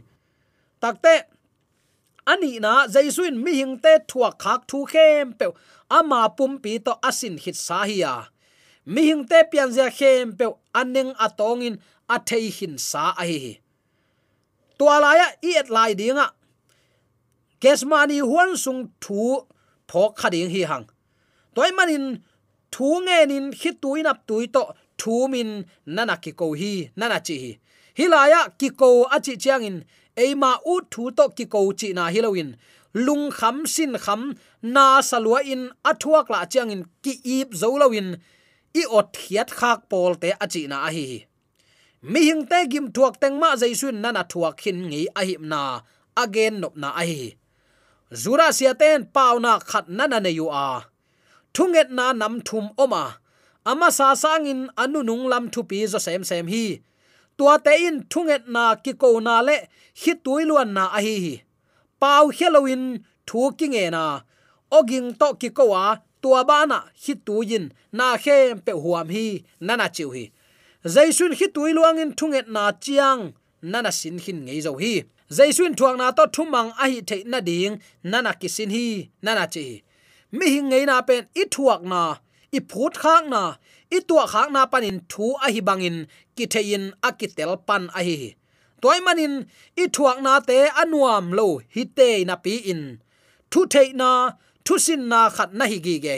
Takte 0.82 1.14
ani 2.26 2.61
na 2.61 2.87
jaisuin 2.87 3.37
mi 3.44 3.52
hing 3.58 3.80
te 3.80 3.92
thua 4.08 4.30
khak 4.42 4.61
thu 4.68 4.84
khem 4.92 5.32
pe 5.38 5.46
ama 5.98 6.28
pum 6.37 6.52
pi 6.62 6.78
to 6.78 6.92
asin 7.08 7.34
hit 7.42 7.56
sa 7.56 7.78
hi 7.88 7.96
ya 8.04 8.14
mi 8.92 9.02
hing 9.08 9.24
te 9.30 9.38
pian 9.50 9.72
ja 9.76 9.88
khem 9.98 10.37
pe 10.38 10.46
aneng 10.80 11.12
atongin 11.26 11.74
a 12.14 12.16
hin 12.58 12.74
sa 12.78 13.04
a 13.22 13.24
hi 13.30 13.38
hi 13.44 13.54
tua 14.78 14.96
laya 15.04 15.26
i 15.48 15.50
et 15.60 15.68
lai 15.76 15.92
dinga 16.00 16.26
kesmani 17.62 18.18
huan 18.20 18.56
sung 18.64 18.82
thu 19.00 19.22
phok 19.90 20.12
khading 20.20 20.50
hi 20.54 20.62
hang. 20.70 20.86
Toy 21.54 21.70
manin 21.76 22.04
thu 22.74 22.88
nge 23.06 23.18
nin 23.30 23.46
khi 23.60 23.70
tuin 23.82 24.10
ap 24.12 24.18
tui 24.28 24.46
to 24.54 24.62
thu 25.00 25.14
min 25.32 25.50
nana 25.96 26.16
ki 26.22 26.32
ko 26.40 26.46
hi, 26.60 26.72
nana 26.96 27.18
chi 27.26 27.36
hi. 27.42 27.52
Hilaya 27.98 28.40
ki 28.60 28.68
ko 28.80 28.88
achi 29.16 29.34
chiang 29.42 29.64
in 29.68 29.78
eima 30.22 30.50
u 30.72 30.74
thu 30.92 31.10
to 31.18 31.24
ki 31.36 31.44
ko 31.54 31.60
chi 31.80 31.88
na 31.98 32.04
hilowin 32.14 32.50
lung 33.06 33.30
kham, 33.30 33.66
sin 33.66 33.92
kham, 34.04 34.22
na 34.62 35.00
salwa 35.00 35.38
in 35.52 35.62
athuak 35.90 36.26
la 36.30 36.44
chiang 36.52 36.70
in, 36.74 36.82
ki 37.02 37.12
ip 37.36 37.50
zolawin 37.60 38.08
i 38.80 38.82
ot 38.98 39.12
hiat 39.22 39.50
khak 39.58 39.88
pol 39.90 40.14
te 40.22 40.32
achi 40.44 40.66
na 40.66 40.76
a 40.88 40.90
hi 40.96 41.27
mi 42.02 42.20
hing 42.28 42.46
te 42.46 42.66
gim 42.70 42.87
thuak 42.94 43.14
teng 43.20 43.37
ma 43.40 43.56
jaisun 43.61 43.96
nana 44.02 44.22
thuak 44.30 44.54
khin 44.61 44.78
ngi 44.90 45.02
a 45.20 45.22
hip 45.24 45.40
na. 45.40 45.80
Again 46.16 46.61
nop 46.61 46.74
na 46.76 46.88
a 47.00 47.04
hi. 47.11 47.37
Zura 48.12 48.52
sia 48.52 48.74
ten 48.74 49.04
pauna 49.14 49.52
khat 49.70 49.88
nana 49.88 50.18
ne 50.20 50.30
yu 50.30 50.46
a. 50.48 50.87
Thunget 51.54 51.90
na 51.90 52.12
nam 52.12 52.34
thum 52.40 52.66
oma 52.78 53.04
ama 53.70 53.88
sa 53.92 54.14
sangin 54.14 54.61
anu 54.82 55.02
nung 55.02 55.24
lam 55.32 55.44
thu 55.52 55.61
pi 55.70 55.87
zo 55.92 55.98
sem 56.06 56.22
sem 56.24 56.46
hi. 56.46 56.64
Tua 57.37 57.54
te 57.64 57.72
in 57.87 57.96
thunget 58.11 58.44
na 58.54 58.74
ki 58.84 58.92
ko 59.02 59.18
na 59.26 59.34
le 59.48 59.56
hi 60.00 60.12
tui 60.24 60.42
luan 60.48 60.70
na 60.76 60.84
a 60.96 61.00
hi 61.06 61.14
hi. 61.24 61.34
Pau 62.00 62.24
halloween 62.38 62.84
thu 63.28 63.40
ki 63.58 63.66
nge 63.72 63.84
na. 63.96 64.04
Oging 64.76 65.08
to 65.20 65.28
ki 65.40 65.48
ko 65.56 65.64
wa 65.72 65.84
tua 66.22 66.40
ba 66.48 66.58
na 66.70 66.78
hi 67.02 67.14
tu 67.26 67.34
yin 67.50 67.66
na 67.92 68.16
khem 68.22 68.58
pe 68.66 68.72
huam 68.82 69.08
hi 69.14 69.26
nana 69.66 69.87
chiu 69.96 70.11
hi 70.16 70.24
zaisun 70.94 71.33
khi 71.38 71.46
tui 71.55 71.72
luangin 71.72 72.12
thunget 72.18 72.46
na 72.48 72.72
chiang, 72.85 73.33
nana 73.62 73.90
sin 73.92 74.18
khin 74.18 74.38
ngei 74.44 74.61
zo 74.66 74.72
hi. 74.83 74.92
Zaisun 75.37 75.74
thuang 75.79 75.96
na 75.98 76.11
to 76.11 76.24
thumang 76.35 76.70
a 76.83 76.85
hi 76.92 77.01
the 77.09 77.24
na 77.24 77.40
ding, 77.40 77.74
nana 78.03 78.33
kisin 78.40 78.70
hi, 78.77 79.09
nana 79.22 79.46
chi. 79.55 79.83
Mi 80.33 80.46
hi 80.55 80.61
ngei 80.61 80.85
na 80.87 80.96
pen, 81.09 81.22
i 81.40 81.44
thuak 81.55 81.83
na, 81.83 82.03
i 82.57 82.59
phut 82.70 82.94
khak 83.03 83.24
na, 83.33 83.42
i 83.90 83.98
tua 84.09 84.27
khak 84.33 84.48
na 84.55 84.66
panin 84.72 85.01
thu 85.11 85.27
a 85.46 85.48
hi 85.55 85.61
bangin 85.68 86.07
ki 86.37 86.44
thein 86.53 86.85
a 87.03 87.11
ki 87.18 87.27
tel 87.37 87.53
pan 87.66 87.83
a 87.98 88.01
hi. 88.09 88.18
Toy 88.83 88.98
manin 89.07 89.35
i 89.83 89.85
thuak 89.94 90.18
na 90.27 90.33
te 90.48 90.59
anuam 90.83 91.27
lo 91.38 91.48
hi 91.74 91.83
te 91.96 92.09
na 92.29 92.37
pi 92.44 92.55
in. 92.72 92.83
Thu 93.51 93.61
the 93.72 93.83
na, 94.01 94.11
thu 94.64 94.74
sin 94.85 95.03
na 95.09 95.20
khat 95.37 95.51
na 95.59 95.64
hi 95.70 95.79
gi 95.87 95.96
ge. 96.05 96.16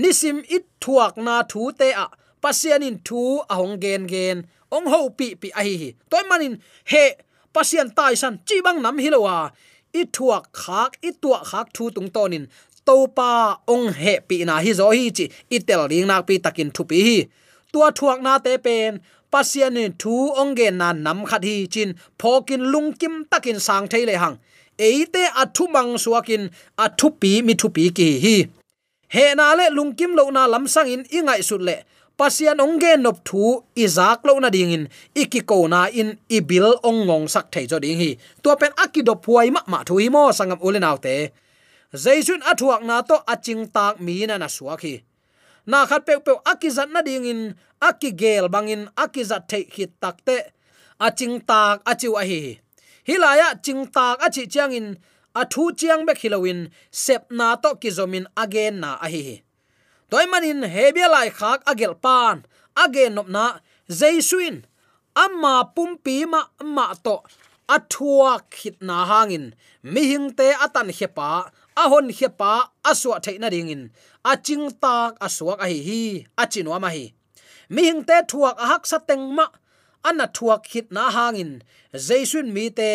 Nisim 0.00 0.36
it 0.56 0.64
thuak 0.82 1.14
na 1.26 1.34
thu 1.50 1.72
te 1.80 1.88
a 2.04 2.06
pasianin 2.44 2.96
thu 3.06 3.20
ahong 3.52 3.76
gen 3.84 4.02
gen. 4.12 4.38
Ong 4.76 4.86
ho 4.92 5.00
pi 5.18 5.26
pi 5.40 5.48
a 5.60 5.62
hi 5.68 5.88
toy 6.10 6.24
manin 6.30 6.54
he 6.92 7.04
pasian 7.54 7.88
tai 7.96 8.14
san 8.22 8.34
chi 8.48 8.56
bang 8.66 8.78
nam 8.84 8.96
hi 9.04 9.08
lowa 9.14 9.36
i 10.00 10.02
thuak 10.14 10.44
khak, 10.60 10.90
i 11.08 11.10
tua 11.22 11.38
khak 11.50 11.66
thu 11.74 11.84
tung 11.96 12.10
tonin 12.14 12.44
to 12.86 12.96
pa 13.16 13.30
ong 13.74 13.86
he 14.00 14.14
pi 14.28 14.36
na 14.48 14.54
hi 14.64 14.72
zo 14.80 14.86
hi 14.98 15.04
chi. 15.16 15.24
I 15.56 15.58
tel 15.66 15.82
ring 15.90 16.06
nak 16.10 16.26
pi 16.28 16.34
takin 16.44 16.70
thu 16.74 16.82
pi 16.90 16.98
hi. 17.08 17.18
Tua 17.72 17.88
thuak 17.98 18.18
na 18.26 18.32
te 18.44 18.52
pen 18.66 19.00
pasian 19.32 19.78
in 19.82 19.92
thu 20.00 20.14
ong 20.40 20.52
gen 20.58 20.74
na 20.80 20.88
nam 20.92 21.18
khat 21.30 21.42
hi 21.48 21.66
chin. 21.74 21.90
Phokin 22.20 22.62
lungkim 22.72 23.14
takin 23.30 23.58
sang 23.66 23.86
theile 23.92 24.14
hang. 24.22 24.36
Eite 24.86 25.24
athu 25.42 25.64
mang 25.74 25.92
suakin 26.04 26.42
athu 26.84 27.08
pi 27.20 27.30
mi 27.46 27.54
thu 27.60 27.68
pi 27.76 27.84
ki 27.96 28.08
hi. 28.24 28.36
He 29.14 29.24
na 29.38 29.46
le 29.58 29.66
lungkim 29.76 30.10
lo 30.18 30.24
na 30.36 30.42
lam 30.52 30.64
sang 30.74 30.88
in 30.94 31.02
ingai 31.16 31.40
sut 31.48 31.62
le 31.68 31.76
pasian 32.18 32.60
ongge 32.64 32.92
nop 33.04 33.18
thu 33.28 33.44
izak 33.84 34.20
lo 34.26 34.38
na 34.40 34.48
ding 34.56 34.72
in 34.76 34.84
ikiko 35.22 35.58
na 35.72 35.80
in 36.00 36.18
ibil 36.36 36.68
ong 36.88 37.00
ngong 37.06 37.26
sak 37.34 37.46
thei 37.52 37.66
jo 37.70 37.78
ding 37.84 37.98
hi. 38.02 38.10
To 38.42 38.56
pen 38.60 38.72
akido 38.84 39.14
puai 39.24 39.48
ma 39.54 39.60
ma 39.72 39.78
thu 39.86 39.94
hi 40.02 40.08
mo, 40.14 40.22
sangam 40.38 40.60
ulen 40.66 40.88
autte 40.90 41.16
zaitun 42.02 42.42
athuak 42.50 42.82
na 42.88 42.96
to 43.08 43.16
aching 43.32 43.64
tak 43.74 43.94
mi 44.04 44.26
na 44.26 44.36
na 44.38 44.48
suak 44.56 44.80
hi. 44.86 44.94
Na 45.70 45.86
khat 45.88 46.02
pe 46.06 46.14
pe 46.26 46.32
akizat 46.52 46.88
na 46.94 47.00
ding 47.06 47.26
in 47.32 47.40
akigel 47.88 48.46
bangin 48.54 48.82
akizat 49.04 49.42
thei 49.50 49.64
khit 49.74 49.92
takte 50.02 50.36
aching 51.06 51.36
tak 51.48 51.76
achiu 51.90 52.12
a 52.22 52.24
hi 52.30 52.42
hilaya 53.04 53.54
ching 53.62 53.86
tak 53.86 54.16
achi 54.24 54.46
chiang 54.48 54.72
in 54.72 54.86
athu 55.36 55.72
chiang 55.76 56.06
be 56.06 56.12
khilowin 56.14 56.70
sep 56.90 57.28
na 57.30 57.56
to 57.56 57.76
kizomin 57.76 58.26
again 58.36 58.80
na 58.80 58.96
a 58.96 59.08
hi 59.14 59.42
toy 60.14 60.30
manin 60.30 60.62
hebia 60.74 61.10
lai 61.10 61.26
khak 61.38 61.66
agel 61.70 61.94
pan 62.04 62.36
again 62.82 63.18
nop 63.18 63.26
na 63.36 63.44
zaisuin 63.98 64.56
amma 65.24 65.54
pumpi 65.74 66.16
ma 66.32 66.40
ma 66.74 66.86
to 67.04 67.16
athua 67.74 68.32
khit 68.54 68.76
na 68.88 68.96
hangin. 69.10 69.46
Mi 69.92 70.02
hing 70.10 70.28
te 70.38 70.46
atan 70.64 70.88
hepa 70.98 71.50
ahon 71.82 72.06
hepa 72.18 72.52
aswa 72.90 73.16
theina 73.24 73.48
ringin. 73.54 73.82
Aching 74.30 74.66
tak 74.82 75.18
aswak 75.26 75.58
a 75.64 75.66
hi 75.72 75.80
hi 75.88 76.02
achinwa 76.42 76.78
ma 76.84 76.90
hi 76.94 77.04
mi 77.74 77.82
hing 77.88 78.02
te 78.08 78.16
thuak 78.30 78.56
a 78.64 78.66
hak 78.70 78.86
sa 78.90 78.98
ma, 79.38 79.46
ana 80.08 80.26
thuak 80.36 80.62
khit 80.70 80.86
na 80.94 81.10
hangin. 81.16 81.52
Jaisuin 82.06 82.48
mi 82.54 82.70
te 82.78 82.90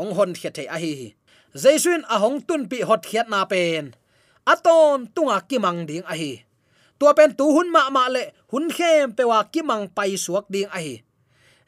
ong 0.00 0.12
hon 0.16 0.32
khiat 0.38 0.54
the 0.56 0.64
a 0.76 0.76
hi. 0.84 1.14
Hi 1.62 1.76
a 1.92 1.96
ahong 2.14 2.38
tun 2.46 2.62
pi 2.70 2.78
hot 2.88 3.02
khiat 3.08 3.26
na 3.32 3.46
pen. 3.52 3.94
Aton 4.52 5.08
tunga 5.14 5.38
kimang 5.48 5.80
ding 5.88 6.04
a 6.12 6.16
hi 6.20 6.32
tua 6.98 7.14
pen 7.14 7.34
tu 7.38 7.46
hun 7.54 7.70
ma 7.70 7.90
ma 7.90 8.08
le, 8.14 8.24
hun 8.52 8.66
khem 8.76 9.14
pe 9.16 9.22
wa 9.24 9.44
kimang 9.52 9.86
pai 9.96 10.18
suak 10.18 10.46
ding 10.50 10.70
ai. 10.74 10.82
hi 10.82 10.94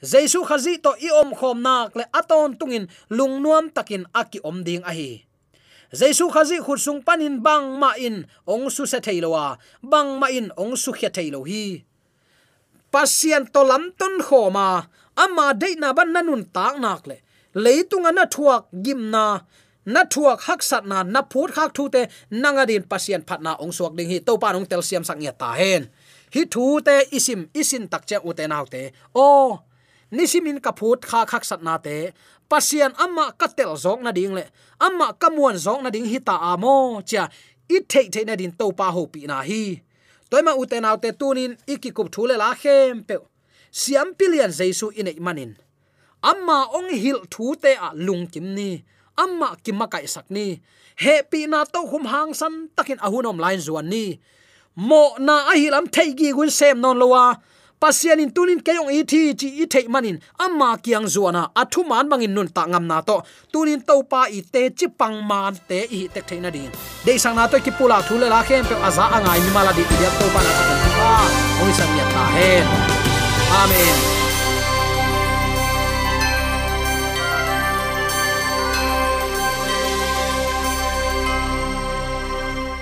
jesu 0.03 0.41
khazi 0.49 0.81
to 0.85 0.93
i 1.07 1.09
om 1.21 1.31
khom 1.39 1.59
nak 1.67 1.95
le 1.99 2.05
aton 2.13 2.57
tungin 2.59 2.85
lungnuam 3.17 3.71
takin 3.71 4.05
aki 4.21 4.39
om 4.45 4.65
ding 4.67 4.83
ai. 4.85 4.97
hi 4.97 5.11
jesu 5.93 6.25
khazi 6.35 6.59
khut 6.65 6.81
sung 6.81 7.01
panin 7.07 7.43
bang 7.47 7.67
ma 7.81 7.91
in, 8.07 8.27
ong 8.47 8.71
su 8.75 8.87
se 8.87 8.99
theilowa 9.07 9.59
bang 9.83 10.11
ma 10.21 10.27
in, 10.39 10.49
ong 10.57 10.75
su 10.83 10.91
khya 10.93 11.11
theilo 11.17 11.41
hi 11.51 11.85
pasien 12.93 13.47
to 13.55 13.63
lam 13.71 13.85
ton 13.99 14.15
khoma 14.27 14.69
ama 15.17 15.47
de 15.55 15.69
na 15.81 15.89
ban 15.97 16.11
nanun 16.15 16.43
tak 16.55 16.75
nak 16.83 17.03
le 17.11 17.17
leitung 17.55 18.07
ana 18.11 18.25
thuak 18.27 18.65
gimna 18.85 19.27
na 19.85 20.05
thuak 20.05 20.41
hak 20.47 20.61
sat 20.63 20.85
na 20.85 21.03
na 21.03 21.23
phut 21.23 21.51
khak 21.57 21.71
thu 21.75 21.89
te, 21.89 22.07
nanga 22.31 22.65
din 22.67 22.83
pasien 22.83 23.23
phat 23.29 23.41
na 23.41 23.57
ong 23.63 23.73
suak 23.73 23.93
ding 23.97 24.09
hi 24.13 24.19
to 24.27 24.37
pa 24.43 24.53
ong 24.53 24.67
tel 24.71 24.83
siam 24.83 25.05
sak 25.05 25.19
nya 25.19 25.33
ta 25.33 25.53
hen. 25.61 25.89
Hi 26.35 26.43
thu 26.53 26.81
te 26.87 26.97
isim, 27.17 27.49
isin 27.61 27.89
tak 27.93 28.07
che 28.09 28.17
u 28.29 28.31
te 28.33 28.45
nau 28.47 28.65
te. 28.67 28.83
O 29.15 29.59
nisimin 30.11 30.59
ka 30.65 30.73
phut 30.79 31.01
kha 31.11 31.21
khak 31.31 31.45
sat 31.45 31.63
na 31.63 31.79
te. 31.79 32.13
Pasien 32.51 32.93
amma 33.05 33.33
ka 33.41 33.47
tel 33.47 33.73
zok 33.85 34.01
na 34.03 34.11
ding 34.13 34.35
le, 34.35 34.45
amma 34.87 35.15
ka 35.21 35.29
muan 35.31 35.57
zok 35.57 35.81
na 35.83 35.91
ding 35.95 36.07
hi 36.13 36.19
ta 36.19 36.35
amo 36.53 37.01
cha 37.11 37.29
i 37.71 37.79
thei 37.91 38.07
thei 38.13 38.25
na 38.27 38.35
din 38.41 38.53
to 38.59 38.67
pa 38.79 38.91
ho 38.95 39.07
pi 39.13 39.21
na 39.31 39.39
hi. 39.49 39.63
Toy 40.31 40.43
ma 40.47 40.53
u 40.61 40.67
te 40.71 40.79
nau 40.81 40.97
te 41.03 41.11
tunin 41.21 41.53
ikikup 41.73 42.09
thule 42.15 42.35
la 42.43 42.51
khem 42.63 43.03
pe 43.09 43.15
siam 43.81 44.09
pilian 44.19 44.53
jaisu 44.59 44.87
inei 45.01 45.19
manin. 45.27 45.53
Amma 46.31 46.59
ong 46.77 46.91
hil 47.03 47.19
thu 47.33 47.55
te 47.63 47.73
a 47.87 47.89
lung 48.07 48.27
kim 48.33 48.47
ni 48.59 48.71
amma 49.25 49.49
kimma 49.65 49.87
kai 49.93 50.07
sakni 50.15 50.47
he 51.03 51.15
pi 51.31 51.47
na 51.53 51.65
to 51.65 51.81
hum 51.91 52.05
hang 52.13 52.33
san 52.41 52.69
takin 52.77 52.99
ahunom 53.07 53.39
line 53.45 53.61
zuan 53.67 53.87
ni. 53.93 54.05
Mo 54.77 55.03
na 55.19 55.35
ahilam 55.53 55.87
hilam 55.87 55.95
theigi 55.95 56.29
gun 56.37 56.51
sem 56.51 56.81
non 56.81 56.97
lowa 57.01 57.37
pasian 57.81 58.21
in 58.21 58.31
tunin 58.37 58.61
kayong 58.67 58.93
i 58.93 59.03
chi 59.11 59.49
i 59.63 59.65
thei 59.73 59.87
manin. 59.89 60.21
Amma 60.45 60.79
kiang 60.85 61.09
zuana 61.15 61.43
athu 61.61 61.81
man 61.89 62.09
bangin 62.11 62.33
nun 62.37 62.49
ta 62.57 62.63
ngam 62.67 62.85
na 62.91 63.01
to. 63.09 63.17
Tunin 63.53 63.81
to 63.89 64.03
pa 64.13 64.23
i 64.39 64.41
te 64.53 64.63
chi 64.79 64.87
pang 65.01 65.19
man 65.31 65.57
te 65.69 65.81
i 65.99 66.01
tek 66.15 66.25
theina 66.29 66.51
din 66.57 66.71
de 67.05 67.13
sang 67.19 67.37
na 67.37 67.49
to 67.49 67.57
ki 67.65 67.73
pula 67.79 67.99
thule 68.07 68.27
la 68.35 68.41
khem 68.49 68.65
pe 68.71 68.75
aza 68.87 69.05
angai 69.17 69.41
ni 69.45 69.51
mala 69.57 69.73
di 69.79 69.85
ya 70.05 70.11
to 70.19 70.27
pa 70.35 70.41
na 70.47 70.53
ta 70.69 70.91
pa. 70.99 71.11
Oi 71.65 71.73
sang 71.79 71.93
ya 71.99 72.07
ta 72.15 72.25
hen. 72.37 72.67
Amen. 73.61 74.20